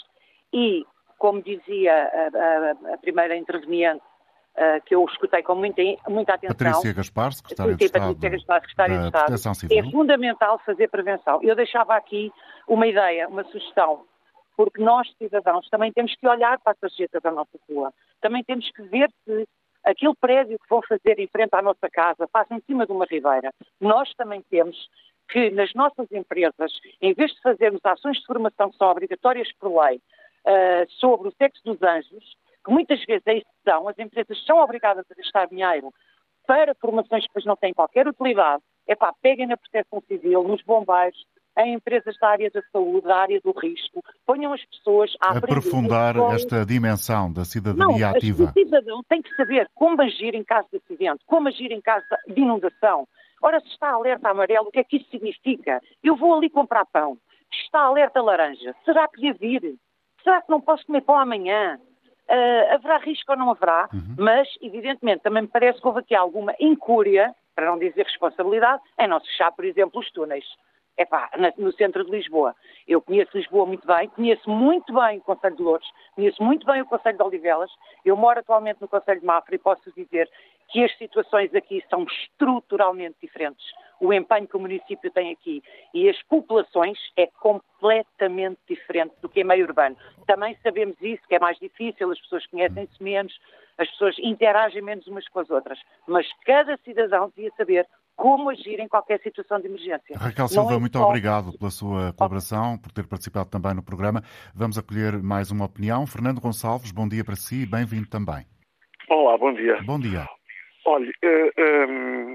E, 0.52 0.84
como 1.18 1.42
dizia 1.42 1.92
a, 1.92 2.90
a, 2.90 2.94
a 2.94 2.98
primeira 2.98 3.36
interveniente, 3.36 4.04
uh, 4.58 4.84
que 4.84 4.94
eu 4.94 5.04
escutei 5.04 5.42
com 5.42 5.54
muita, 5.54 5.82
muita 6.08 6.34
atenção. 6.34 6.56
Patrícia 6.56 6.92
Gaspar, 6.92 7.32
secretária 7.32 7.76
de 7.76 7.84
Estado, 7.84 8.14
Patrícia 8.14 8.30
Gaspar, 8.30 8.60
secretária 8.60 8.98
de 8.98 9.06
Estado. 9.06 9.72
É 9.72 9.90
fundamental 9.90 10.60
fazer 10.66 10.88
prevenção. 10.88 11.40
Eu 11.42 11.54
deixava 11.54 11.94
aqui 11.94 12.32
uma 12.66 12.86
ideia, 12.86 13.28
uma 13.28 13.44
sugestão 13.44 14.04
porque 14.56 14.82
nós, 14.82 15.08
cidadãos, 15.16 15.68
também 15.68 15.92
temos 15.92 16.12
que 16.16 16.26
olhar 16.26 16.58
para 16.58 16.72
a 16.72 16.76
sarjeta 16.80 17.20
da 17.20 17.30
nossa 17.30 17.56
rua. 17.70 17.94
Também 18.20 18.42
temos 18.42 18.68
que 18.72 18.82
ver 18.82 19.08
se 19.24 19.46
aquele 19.84 20.14
prédio 20.20 20.58
que 20.58 20.68
vão 20.68 20.82
fazer 20.82 21.20
em 21.20 21.28
frente 21.28 21.54
à 21.54 21.62
nossa 21.62 21.88
casa 21.88 22.26
passa 22.26 22.54
em 22.54 22.60
cima 22.62 22.84
de 22.84 22.90
uma 22.90 23.06
ribeira. 23.08 23.52
Nós 23.80 24.12
também 24.14 24.42
temos 24.50 24.76
que, 25.28 25.50
nas 25.50 25.72
nossas 25.74 26.10
empresas, 26.10 26.72
em 27.00 27.14
vez 27.14 27.30
de 27.32 27.40
fazermos 27.40 27.80
ações 27.84 28.18
de 28.18 28.26
formação 28.26 28.68
que 28.70 28.76
são 28.76 28.88
obrigatórias 28.88 29.48
por 29.60 29.80
lei 29.80 29.98
uh, 29.98 30.90
sobre 30.98 31.28
o 31.28 31.34
sexo 31.38 31.62
dos 31.64 31.80
anjos, 31.80 32.36
que 32.68 32.72
muitas 32.74 33.02
vezes 33.04 33.26
é 33.26 33.38
exceção, 33.38 33.88
as 33.88 33.98
empresas 33.98 34.44
são 34.44 34.58
obrigadas 34.58 35.06
a 35.10 35.14
gastar 35.14 35.48
dinheiro 35.48 35.90
para 36.46 36.74
formações 36.74 37.22
que 37.22 37.28
depois 37.28 37.46
não 37.46 37.56
têm 37.56 37.72
qualquer 37.72 38.06
utilidade, 38.06 38.62
é 38.86 38.94
pá, 38.94 39.12
peguem 39.22 39.46
na 39.46 39.56
proteção 39.56 40.02
civil, 40.06 40.42
nos 40.44 40.62
bombeiros, 40.62 41.18
em 41.58 41.74
empresas 41.74 42.16
da 42.20 42.28
área 42.28 42.50
da 42.50 42.62
saúde, 42.70 43.06
da 43.06 43.16
área 43.16 43.40
do 43.40 43.50
risco, 43.50 44.02
ponham 44.24 44.52
as 44.52 44.64
pessoas 44.66 45.12
a 45.20 45.36
aprofundar 45.36 46.16
esta 46.32 46.64
dimensão 46.64 47.32
da 47.32 47.44
cidadania 47.44 48.06
Não, 48.06 48.16
ativa. 48.16 48.44
O 48.44 48.52
cidadão 48.52 49.02
tem 49.08 49.20
que 49.20 49.34
saber 49.34 49.68
como 49.74 50.00
agir 50.00 50.34
em 50.34 50.44
caso 50.44 50.68
de 50.70 50.78
acidente, 50.78 51.24
como 51.26 51.48
agir 51.48 51.72
em 51.72 51.80
caso 51.80 52.06
de 52.28 52.40
inundação. 52.40 53.08
Ora, 53.42 53.60
se 53.60 53.68
está 53.68 53.90
alerta 53.90 54.28
amarelo, 54.28 54.68
o 54.68 54.70
que 54.70 54.78
é 54.78 54.84
que 54.84 54.98
isso 54.98 55.10
significa? 55.10 55.80
Eu 56.02 56.16
vou 56.16 56.34
ali 56.34 56.48
comprar 56.48 56.86
pão. 56.86 57.18
Está 57.64 57.80
alerta 57.80 58.22
laranja. 58.22 58.74
Será 58.84 59.08
que 59.08 59.26
ia 59.26 59.34
vir? 59.34 59.74
Será 60.22 60.40
que 60.42 60.50
não 60.50 60.60
posso 60.60 60.86
comer 60.86 61.00
pão 61.02 61.18
amanhã? 61.18 61.78
Uh, 62.28 62.74
haverá 62.74 62.98
risco 62.98 63.32
ou 63.32 63.38
não 63.38 63.50
haverá? 63.50 63.88
Uhum. 63.92 64.16
Mas, 64.18 64.48
evidentemente, 64.60 65.22
também 65.22 65.42
me 65.42 65.48
parece 65.48 65.80
que 65.80 65.86
houve 65.86 66.00
aqui 66.00 66.14
alguma 66.14 66.54
incúria, 66.60 67.34
para 67.54 67.66
não 67.66 67.78
dizer 67.78 68.04
responsabilidade, 68.04 68.82
em 68.98 69.08
não 69.08 69.20
fechar, 69.20 69.50
por 69.52 69.64
exemplo, 69.64 70.00
os 70.00 70.10
túneis 70.12 70.44
é 70.98 71.04
pá, 71.04 71.30
no 71.56 71.72
centro 71.72 72.04
de 72.04 72.10
Lisboa. 72.10 72.54
Eu 72.86 73.00
conheço 73.00 73.36
Lisboa 73.36 73.64
muito 73.64 73.86
bem, 73.86 74.08
conheço 74.08 74.50
muito 74.50 74.92
bem 74.92 75.18
o 75.18 75.22
Conselho 75.22 75.56
de 75.56 75.62
Louros, 75.62 75.88
conheço 76.14 76.42
muito 76.42 76.66
bem 76.66 76.82
o 76.82 76.86
Conselho 76.86 77.16
de 77.16 77.22
Olivelas. 77.22 77.70
Eu 78.04 78.16
moro 78.16 78.40
atualmente 78.40 78.80
no 78.80 78.88
Conselho 78.88 79.20
de 79.20 79.26
Mafra 79.26 79.54
e 79.54 79.58
posso 79.58 79.90
dizer 79.92 80.28
que 80.68 80.84
as 80.84 80.98
situações 80.98 81.54
aqui 81.54 81.82
são 81.88 82.02
estruturalmente 82.02 83.16
diferentes. 83.22 83.64
O 84.00 84.12
empenho 84.12 84.46
que 84.46 84.56
o 84.56 84.60
município 84.60 85.10
tem 85.10 85.32
aqui 85.32 85.62
e 85.92 86.08
as 86.08 86.20
populações 86.24 86.98
é 87.16 87.26
completamente 87.26 88.58
diferente 88.68 89.14
do 89.20 89.28
que 89.28 89.40
é 89.40 89.44
meio 89.44 89.66
urbano. 89.66 89.96
Também 90.26 90.56
sabemos 90.62 90.96
isso, 91.00 91.22
que 91.28 91.34
é 91.34 91.38
mais 91.38 91.58
difícil, 91.58 92.10
as 92.10 92.20
pessoas 92.20 92.46
conhecem-se 92.46 93.02
menos, 93.02 93.38
as 93.76 93.88
pessoas 93.90 94.16
interagem 94.20 94.82
menos 94.82 95.06
umas 95.06 95.26
com 95.28 95.40
as 95.40 95.50
outras. 95.50 95.78
Mas 96.06 96.26
cada 96.44 96.76
cidadão 96.78 97.32
devia 97.34 97.50
saber 97.56 97.86
como 98.18 98.50
agir 98.50 98.80
em 98.80 98.88
qualquer 98.88 99.20
situação 99.20 99.60
de 99.60 99.68
emergência. 99.68 100.16
Raquel 100.16 100.48
Silva, 100.48 100.74
é 100.74 100.78
muito 100.78 100.98
só... 100.98 101.06
obrigado 101.06 101.56
pela 101.56 101.70
sua 101.70 102.12
colaboração, 102.14 102.76
por 102.76 102.90
ter 102.90 103.06
participado 103.06 103.48
também 103.48 103.72
no 103.74 103.82
programa. 103.82 104.22
Vamos 104.52 104.76
acolher 104.76 105.22
mais 105.22 105.52
uma 105.52 105.66
opinião. 105.66 106.04
Fernando 106.04 106.40
Gonçalves, 106.40 106.90
bom 106.90 107.08
dia 107.08 107.24
para 107.24 107.36
si 107.36 107.62
e 107.62 107.66
bem-vindo 107.66 108.08
também. 108.08 108.44
Olá, 109.08 109.38
bom 109.38 109.54
dia. 109.54 109.80
Bom 109.84 110.00
dia. 110.00 110.26
Olha, 110.84 111.08
uh, 111.08 111.90
um, 111.90 112.34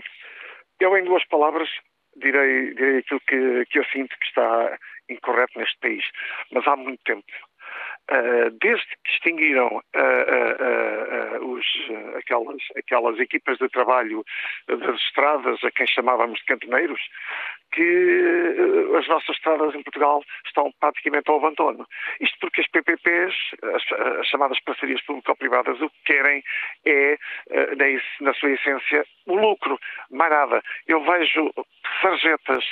eu 0.84 0.98
em 0.98 1.04
duas 1.04 1.26
palavras 1.26 1.69
direi, 2.17 2.74
direi 2.74 2.98
aquilo 3.00 3.22
que, 3.22 3.65
que 3.65 3.80
eu 3.80 3.86
sinto 3.86 4.15
que 4.19 4.26
está 4.28 4.78
incorreto 5.10 5.58
neste 5.58 5.78
país, 5.80 6.06
mas 6.52 6.67
há 6.67 6.76
muito 6.76 7.02
tempo. 7.04 7.26
Uh, 8.12 8.52
desde 8.62 8.86
que 8.86 9.12
extinguiram 9.12 9.67
uh, 9.67 11.41
uh, 11.41 11.54
os, 11.54 11.65
aquelas, 12.17 12.62
aquelas 12.78 13.17
equipas 13.17 13.58
de 13.58 13.69
trabalho 13.69 14.26
das 14.67 15.00
estradas, 15.02 15.63
a 15.63 15.72
quem 15.72 15.88
chamávamos 15.88 16.38
de 16.39 16.46
cantoneiros, 16.46 17.00
que 17.74 18.96
as 18.98 19.08
nossas 19.08 19.36
estradas 19.36 19.74
em 19.76 19.84
Portugal 19.84 20.24
estão 20.46 20.72
praticamente 20.80 21.30
ao 21.30 21.38
abandono. 21.38 21.86
Isto 22.22 22.38
porque 22.40 22.62
as 22.62 22.68
PPPs, 22.68 23.34
as, 23.64 24.02
as 24.20 24.28
chamadas 24.28 24.60
parcerias 24.62 25.02
público-privadas, 25.02 25.82
o 25.82 25.90
que 25.90 26.14
querem 26.14 26.44
é, 26.86 27.18
na, 27.76 28.28
na 28.28 28.34
sua 28.36 28.52
essência, 28.52 29.06
o 29.26 29.36
lucro, 29.36 29.80
mais 30.12 30.32
nada. 30.32 30.62
Eu 30.88 31.04
vejo 31.04 31.52
sarjetas, 32.02 32.64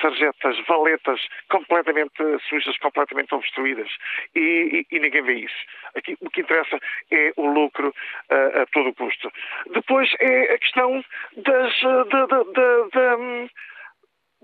sarjetas, 0.00 0.58
valetas 0.66 1.20
completamente 1.48 2.22
sujas, 2.48 2.76
completamente 2.78 3.34
obstruídas 3.34 3.90
e, 4.34 4.86
e, 4.90 4.96
e 4.96 4.98
ninguém 4.98 5.22
vê 5.22 5.34
isso. 5.34 5.66
Aqui, 5.94 6.16
o 6.20 6.30
que 6.30 6.40
interessa 6.40 6.78
é 7.10 7.32
o 7.36 7.46
lucro 7.46 7.88
uh, 7.88 8.62
a 8.62 8.66
todo 8.66 8.94
custo. 8.94 9.30
Depois 9.72 10.10
é 10.20 10.54
a 10.54 10.58
questão 10.58 11.04
das, 11.36 11.72
de, 11.74 13.50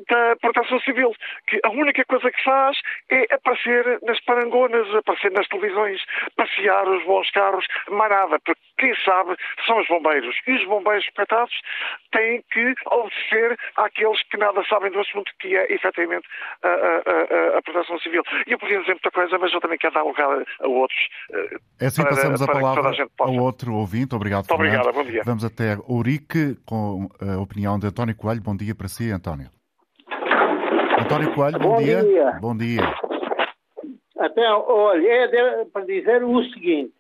da 0.09 0.37
Proteção 0.41 0.79
Civil, 0.81 1.13
que 1.47 1.59
a 1.65 1.71
única 1.71 2.05
coisa 2.05 2.31
que 2.31 2.43
faz 2.45 2.77
é 3.11 3.35
aparecer 3.35 3.99
nas 4.03 4.21
parangonas, 4.21 4.95
aparecer 4.95 5.33
nas 5.33 5.49
televisões, 5.49 6.01
passear 6.37 6.87
os 6.89 7.05
bons 7.05 7.31
carros, 7.31 7.67
mais 7.91 8.11
nada, 8.11 8.39
porque 8.45 8.61
quem 8.79 8.95
sabe 9.05 9.37
são 9.67 9.81
os 9.81 9.89
bombeiros. 9.89 10.37
E 10.47 10.53
os 10.53 10.65
bombeiros, 10.67 11.09
coitados, 11.15 11.55
têm 12.13 12.43
que 12.53 12.75
obedecer 12.87 13.59
àqueles 13.77 14.23
que 14.25 14.37
nada 14.37 14.63
sabem 14.69 14.91
do 14.91 15.01
assunto, 15.01 15.31
que 15.41 15.57
é 15.57 15.73
efetivamente 15.73 16.27
a, 16.63 16.69
a, 16.69 17.55
a, 17.55 17.59
a 17.59 17.63
Proteção 17.63 17.99
Civil. 18.01 18.23
E 18.47 18.53
eu 18.53 18.59
podia 18.59 18.81
dizer 18.81 18.93
muita 18.93 19.11
coisa, 19.11 19.39
mas 19.39 19.53
eu 19.53 19.61
também 19.61 19.79
quero 19.79 19.95
dar 19.95 20.03
lugar 20.03 20.45
a 20.61 20.69
outros. 20.69 21.09
É 21.81 21.87
assim, 21.87 22.03
para, 22.03 22.11
passamos 22.11 22.43
a 22.43 22.47
palavra 22.47 22.93
ao 23.21 23.35
outro 23.37 23.75
ouvinte. 23.75 24.15
Obrigado, 24.15 24.47
Muito 24.49 24.55
obrigado, 24.55 24.93
bom 24.93 25.05
dia. 25.05 25.23
Vamos 25.25 25.45
até 25.45 25.77
Ourique 25.89 26.57
com 26.67 27.09
a 27.21 27.41
opinião 27.41 27.79
de 27.79 27.87
António 27.87 28.15
Coelho. 28.15 28.43
Bom 28.43 28.57
dia 28.57 28.75
para 28.75 28.89
si, 28.89 29.11
António. 29.11 29.56
António 30.99 31.35
Coelho, 31.35 31.59
bom, 31.59 31.77
bom 31.77 31.83
dia. 31.83 32.03
dia. 32.03 32.39
Bom 32.41 32.57
dia. 32.57 32.81
Até, 34.19 34.51
olha, 34.51 35.07
é 35.07 35.65
para 35.67 35.85
dizer 35.85 36.25
o 36.25 36.43
seguinte. 36.45 36.95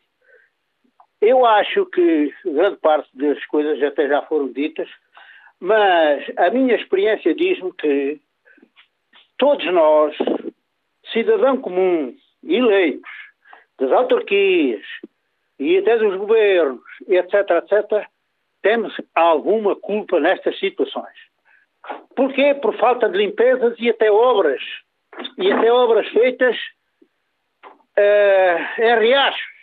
Eu 1.21 1.47
acho 1.47 1.87
que 1.87 2.33
grande 2.45 2.77
parte 2.77 3.09
das 3.15 3.45
coisas 3.47 3.83
até 3.83 4.07
já 4.07 4.23
foram 4.23 4.53
ditas, 4.53 4.89
mas 5.59 6.25
a 6.37 6.51
minha 6.51 6.77
experiência 6.77 7.35
diz-me 7.35 7.73
que 7.73 8.21
todos 9.39 9.65
nós, 9.73 10.15
cidadão 11.13 11.57
comum, 11.57 12.15
eleitos, 12.45 13.11
das 13.79 13.91
autarquias 13.93 14.85
e 15.59 15.79
até 15.79 15.97
dos 15.97 16.17
governos, 16.17 16.85
etc., 17.09 17.35
etc., 17.63 18.07
temos 18.61 18.95
alguma 19.15 19.75
culpa 19.75 20.21
nestas 20.21 20.59
situações. 20.59 21.26
Porquê? 22.15 22.55
Por 22.55 22.77
falta 22.79 23.09
de 23.09 23.19
limpezas 23.19 23.75
e 23.79 23.91
até 23.91 24.11
obras. 24.11 24.63
E 25.39 25.53
até 25.53 25.73
obras 25.73 26.09
feitas 26.09 26.57
uh, 27.99 28.83
em 28.83 28.99
riachos. 28.99 29.57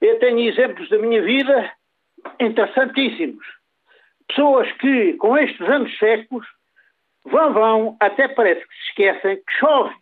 Eu 0.00 0.18
tenho 0.18 0.40
exemplos 0.40 0.88
da 0.88 0.98
minha 0.98 1.22
vida 1.22 1.72
interessantíssimos. 2.40 3.44
Pessoas 4.28 4.70
que, 4.72 5.14
com 5.14 5.36
estes 5.36 5.60
anos 5.68 5.96
secos, 5.98 6.46
vão, 7.24 7.52
vão, 7.52 7.96
até 8.00 8.28
parece 8.28 8.60
que 8.66 8.74
se 8.74 8.88
esquecem 8.88 9.36
que 9.36 9.52
chove. 9.58 9.94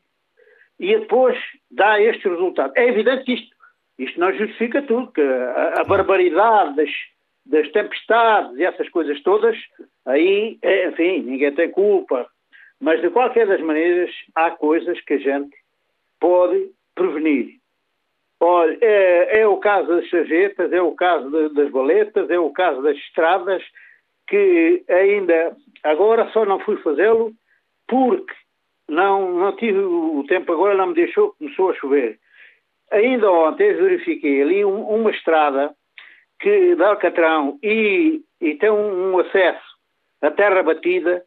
E 0.78 0.98
depois 0.98 1.38
dá 1.70 2.00
este 2.00 2.28
resultado. 2.28 2.72
É 2.76 2.88
evidente 2.88 3.24
que 3.24 3.34
isto, 3.34 3.56
isto 3.98 4.18
não 4.18 4.32
justifica 4.32 4.82
tudo, 4.82 5.12
que 5.12 5.20
a, 5.20 5.80
a 5.80 5.84
barbaridade 5.84 6.76
das, 6.76 6.90
das 7.44 7.70
tempestades 7.72 8.56
e 8.56 8.64
essas 8.64 8.88
coisas 8.88 9.20
todas, 9.22 9.56
aí, 10.06 10.58
é, 10.62 10.88
enfim, 10.88 11.22
ninguém 11.22 11.52
tem 11.54 11.70
culpa. 11.70 12.26
Mas, 12.80 13.00
de 13.00 13.10
qualquer 13.10 13.46
das 13.46 13.60
maneiras, 13.60 14.10
há 14.34 14.50
coisas 14.50 15.00
que 15.02 15.14
a 15.14 15.18
gente 15.18 15.56
pode 16.20 16.70
prevenir. 16.94 17.60
Olha, 18.40 18.76
é, 18.80 19.40
é 19.40 19.46
o 19.46 19.58
caso 19.58 19.88
das 19.88 20.10
sarjetas, 20.10 20.72
é 20.72 20.82
o 20.82 20.92
caso 20.92 21.30
de, 21.30 21.54
das 21.54 21.70
baletas, 21.70 22.28
é 22.28 22.38
o 22.38 22.50
caso 22.50 22.82
das 22.82 22.96
estradas, 22.96 23.62
que 24.26 24.82
ainda 24.88 25.56
agora 25.84 26.28
só 26.32 26.44
não 26.44 26.58
fui 26.60 26.76
fazê-lo 26.78 27.32
porque 27.86 28.34
não, 28.88 29.32
não 29.32 29.54
tive 29.56 29.78
o 29.78 30.24
tempo 30.26 30.52
agora, 30.52 30.74
não 30.74 30.88
me 30.88 30.94
deixou, 30.94 31.34
começou 31.38 31.70
a 31.70 31.74
chover. 31.74 32.18
Ainda 32.90 33.30
ontem 33.30 33.74
verifiquei 33.74 34.42
ali 34.42 34.64
um, 34.64 34.82
uma 34.88 35.10
estrada 35.10 35.72
que 36.42 36.74
dá 36.74 36.88
Alcatrão 36.88 37.58
e, 37.62 38.20
e 38.40 38.54
tem 38.56 38.70
um, 38.70 39.12
um, 39.12 39.18
acesso 39.20 39.62
à 40.20 40.30
terra 40.30 40.62
batida, 40.62 41.24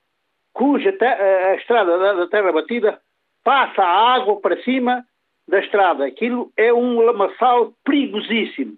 cuja 0.54 0.92
te, 0.92 1.06
a, 1.06 1.52
a, 1.52 1.56
estrada 1.56 1.98
da, 1.98 2.14
da, 2.14 2.28
terra 2.28 2.52
batida 2.52 3.00
passa 3.44 3.82
a 3.82 4.16
água 4.16 4.40
para 4.42 4.62
cima 4.64 5.04
da 5.48 5.60
estrada. 5.60 6.06
Aquilo 6.06 6.52
é 6.58 6.74
um 6.74 7.00
lamaçal 7.00 7.74
perigosíssimo. 7.86 8.74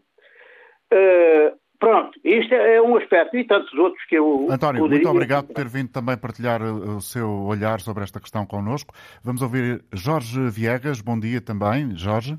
Uh, 0.94 1.58
pronto, 1.80 2.20
isto 2.24 2.54
é 2.54 2.82
um 2.82 2.96
aspecto 2.98 3.36
e 3.36 3.44
tantos 3.44 3.74
outros 3.74 4.06
que 4.06 4.16
eu. 4.16 4.48
António, 4.50 4.84
poderia... 4.84 5.04
muito 5.04 5.10
obrigado 5.10 5.48
por 5.48 5.56
ter 5.56 5.68
vindo 5.68 5.92
também 5.92 6.18
partilhar 6.18 6.62
o 6.62 7.02
seu 7.02 7.30
olhar 7.46 7.80
sobre 7.82 8.04
esta 8.04 8.20
questão 8.20 8.46
connosco. 8.46 8.94
Vamos 9.24 9.42
ouvir 9.42 9.84
Jorge 9.92 10.50
Viegas. 10.50 11.02
Bom 11.02 11.20
dia 11.20 11.42
também, 11.42 11.96
Jorge. 11.96 12.38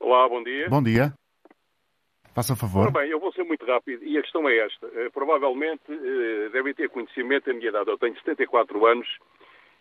Olá, 0.00 0.28
bom 0.28 0.42
dia. 0.42 0.68
Bom 0.68 0.82
dia. 0.82 1.21
Faça 2.34 2.56
favor. 2.56 2.82
Ora 2.84 2.90
bem, 2.90 3.10
eu 3.10 3.20
vou 3.20 3.30
ser 3.32 3.44
muito 3.44 3.64
rápido 3.66 4.02
e 4.04 4.16
a 4.16 4.22
questão 4.22 4.48
é 4.48 4.56
esta. 4.56 4.86
Uh, 4.86 5.10
provavelmente 5.12 5.82
uh, 5.90 6.50
devem 6.50 6.72
ter 6.72 6.88
conhecimento 6.88 7.46
da 7.46 7.52
minha 7.52 7.68
idade. 7.68 7.90
Eu 7.90 7.98
tenho 7.98 8.14
74 8.16 8.86
anos 8.86 9.06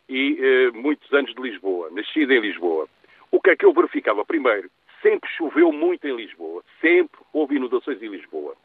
e 0.10 0.34
uh, 0.34 0.78
muitos 0.78 1.12
anos 1.14 1.34
de 1.34 1.42
Lisboa, 1.42 1.90
nascido 1.92 2.32
em 2.32 2.42
Lisboa. 2.42 2.90
O 3.32 3.40
que 3.40 3.52
é 3.52 3.56
que 3.56 3.66
eu 3.66 3.74
verificava? 3.74 4.26
Primeiro, 4.26 4.70
sempre 5.02 5.30
choveu 5.32 5.72
muito 5.72 6.06
em 6.06 6.16
Lisboa. 6.16 6.62
Sempre 6.82 7.22
houve 7.32 7.56
inundações 7.56 8.02
em 8.02 8.10
Lisboa. 8.10 8.56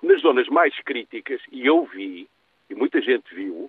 Nas 0.00 0.20
zonas 0.20 0.46
mais 0.48 0.78
críticas, 0.82 1.40
e 1.50 1.66
eu 1.66 1.84
vi, 1.86 2.28
e 2.70 2.74
muita 2.74 3.00
gente 3.00 3.34
viu, 3.34 3.68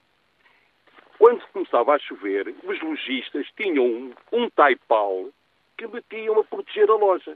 quando 1.17 1.43
começava 1.47 1.95
a 1.95 1.99
chover, 1.99 2.54
os 2.63 2.80
lojistas 2.82 3.47
tinham 3.58 3.86
um, 3.86 4.13
um 4.32 4.49
taipal 4.49 5.30
que 5.75 5.88
metiam 5.88 6.39
a 6.39 6.43
proteger 6.43 6.89
a 6.89 6.95
loja. 6.95 7.36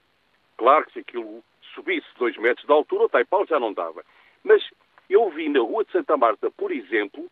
Claro 0.57 0.85
que 0.85 0.93
se 0.93 0.99
aquilo 0.99 1.43
subisse 1.73 2.07
dois 2.17 2.35
metros 2.37 2.65
de 2.65 2.71
altura, 2.71 3.05
o 3.05 3.09
taipal 3.09 3.45
já 3.45 3.59
não 3.59 3.73
dava. 3.73 4.03
Mas 4.43 4.63
eu 5.09 5.29
vi 5.29 5.49
na 5.49 5.59
Rua 5.59 5.83
de 5.83 5.91
Santa 5.91 6.15
Marta, 6.17 6.51
por 6.51 6.71
exemplo, 6.71 7.29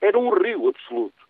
era 0.00 0.18
um 0.18 0.30
rio 0.30 0.68
absoluto. 0.68 1.26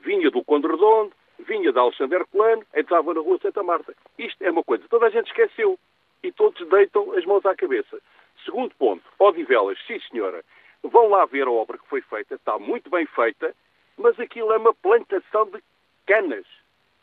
Vinha 0.00 0.30
do 0.30 0.44
Conde 0.44 0.66
Redondo, 0.66 1.12
vinha 1.40 1.72
de 1.72 1.78
Alexandre 1.78 2.18
Herculano, 2.18 2.64
entrava 2.74 3.12
na 3.14 3.20
Rua 3.20 3.36
de 3.36 3.42
Santa 3.42 3.62
Marta. 3.62 3.94
Isto 4.18 4.42
é 4.42 4.50
uma 4.50 4.62
coisa, 4.64 4.84
toda 4.88 5.06
a 5.06 5.10
gente 5.10 5.26
esqueceu. 5.26 5.78
E 6.22 6.32
todos 6.32 6.66
deitam 6.68 7.12
as 7.12 7.24
mãos 7.26 7.44
à 7.44 7.54
cabeça. 7.54 8.00
Segundo 8.44 8.74
ponto, 8.76 9.04
Odivelas, 9.18 9.78
sim 9.86 10.00
senhora, 10.10 10.42
vão 10.82 11.08
lá 11.08 11.26
ver 11.26 11.46
a 11.46 11.50
obra 11.50 11.76
que 11.76 11.86
foi 11.86 12.00
feita, 12.00 12.34
está 12.34 12.58
muito 12.58 12.88
bem 12.88 13.04
feita, 13.06 13.54
mas 13.98 14.18
aquilo 14.18 14.52
é 14.52 14.56
uma 14.56 14.74
plantação 14.74 15.46
de 15.46 15.62
canas. 16.06 16.46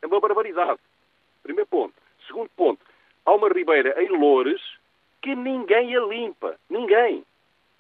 É 0.02 0.08
uma 0.08 0.20
barbaridade. 0.20 0.80
Primeiro 1.44 1.70
ponto. 1.70 1.94
Segundo 2.28 2.50
ponto, 2.56 2.82
há 3.26 3.34
uma 3.34 3.50
ribeira 3.50 4.02
em 4.02 4.10
Loures 4.10 4.62
que 5.22 5.36
ninguém 5.36 5.96
a 5.96 6.02
limpa. 6.02 6.58
Ninguém. 6.70 7.24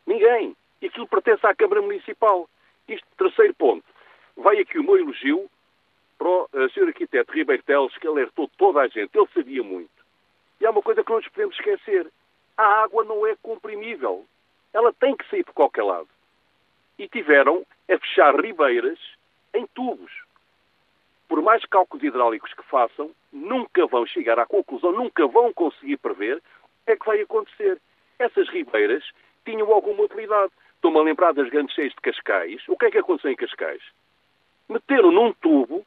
Ninguém. 0.05 0.55
E 0.81 0.87
aquilo 0.87 1.07
pertence 1.07 1.45
à 1.45 1.55
Câmara 1.55 1.81
Municipal. 1.81 2.49
Isto, 2.87 3.07
terceiro 3.17 3.53
ponto. 3.55 3.85
Vai 4.37 4.59
aqui 4.59 4.79
o 4.79 4.83
meu 4.83 4.97
elogio 4.97 5.49
para 6.17 6.27
o 6.27 6.43
uh, 6.53 6.69
Sr. 6.71 6.87
Arquiteto 6.87 7.33
Ribeiro 7.33 7.63
Teles, 7.63 7.97
que 7.97 8.07
alertou 8.07 8.49
toda 8.57 8.81
a 8.81 8.87
gente. 8.87 9.15
Ele 9.17 9.27
sabia 9.33 9.63
muito. 9.63 9.89
E 10.59 10.65
há 10.65 10.71
uma 10.71 10.81
coisa 10.81 11.03
que 11.03 11.09
não 11.09 11.19
nos 11.19 11.27
podemos 11.27 11.55
esquecer. 11.55 12.07
A 12.57 12.83
água 12.83 13.03
não 13.03 13.25
é 13.25 13.35
comprimível. 13.41 14.25
Ela 14.73 14.93
tem 14.93 15.15
que 15.15 15.27
sair 15.29 15.43
por 15.43 15.53
qualquer 15.53 15.83
lado. 15.83 16.07
E 16.97 17.07
tiveram 17.07 17.65
a 17.89 17.97
fechar 17.97 18.35
ribeiras 18.39 18.99
em 19.53 19.65
tubos. 19.67 20.11
Por 21.27 21.41
mais 21.41 21.65
cálculos 21.65 22.03
hidráulicos 22.03 22.53
que 22.53 22.63
façam, 22.63 23.11
nunca 23.31 23.85
vão 23.87 24.05
chegar 24.05 24.37
à 24.37 24.45
conclusão, 24.45 24.91
nunca 24.91 25.25
vão 25.27 25.51
conseguir 25.53 25.97
prever 25.97 26.41
é 26.87 26.95
que 26.95 27.05
vai 27.05 27.21
acontecer. 27.21 27.79
Essas 28.19 28.49
ribeiras 28.49 29.03
tinham 29.45 29.71
alguma 29.71 30.03
utilidade. 30.03 30.51
Estou-me 30.75 30.99
a 30.99 31.03
lembrar 31.03 31.33
das 31.33 31.49
grandes 31.49 31.75
cheias 31.75 31.93
de 31.93 32.01
Cascais. 32.01 32.61
O 32.67 32.77
que 32.77 32.85
é 32.85 32.91
que 32.91 32.97
aconteceu 32.97 33.31
em 33.31 33.35
Cascais? 33.35 33.81
Meteram 34.69 35.11
num 35.11 35.33
tubo, 35.33 35.85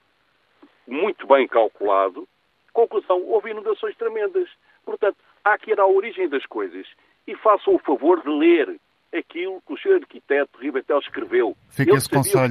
muito 0.87 1.27
bem 1.27 1.49
calculado, 1.49 2.29
conclusão, 2.73 3.23
houve 3.23 3.51
inundações 3.51 3.97
tremendas. 3.97 4.49
Portanto, 4.85 5.17
há 5.45 5.57
que 5.57 5.71
ir 5.71 5.81
à 5.81 5.87
origem 5.87 6.29
das 6.29 6.45
coisas 6.47 6.87
e 7.27 7.35
façam 7.37 7.75
o 7.75 7.79
favor 7.79 8.23
de 8.23 8.29
ler 8.29 8.79
aquilo 9.17 9.63
que 9.67 9.73
o 9.73 9.79
Sr. 9.79 10.01
Arquiteto 10.03 10.59
Ribetel 10.59 10.99
escreveu. 10.99 11.57
Fica 11.71 11.91
Ele 11.91 11.99
esse 11.99 12.09
conselho. 12.11 12.51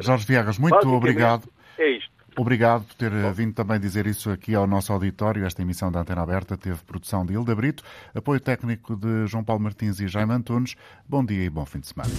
Jorge 0.00 0.26
Viegas, 0.26 0.58
muito 0.58 0.86
obrigado. 0.88 1.48
É 1.78 1.88
isto. 1.90 2.13
Obrigado 2.36 2.84
por 2.84 2.94
ter 2.94 3.10
Bom. 3.10 3.32
vindo 3.32 3.54
também 3.54 3.78
dizer 3.78 4.06
isso 4.06 4.30
aqui 4.30 4.54
ao 4.54 4.66
nosso 4.66 4.92
auditório. 4.92 5.44
Esta 5.44 5.62
emissão 5.62 5.90
da 5.90 6.00
Antena 6.00 6.22
Aberta 6.22 6.56
teve 6.56 6.78
produção 6.84 7.24
de 7.24 7.34
Hilda 7.34 7.54
Brito, 7.54 7.82
apoio 8.14 8.40
técnico 8.40 8.96
de 8.96 9.26
João 9.26 9.44
Paulo 9.44 9.62
Martins 9.62 10.00
e 10.00 10.08
Jaime 10.08 10.32
Antunes. 10.32 10.74
Bom 11.08 11.24
dia 11.24 11.44
e 11.44 11.50
bom 11.50 11.64
fim 11.64 11.80
de 11.80 11.88
semana. 11.88 12.10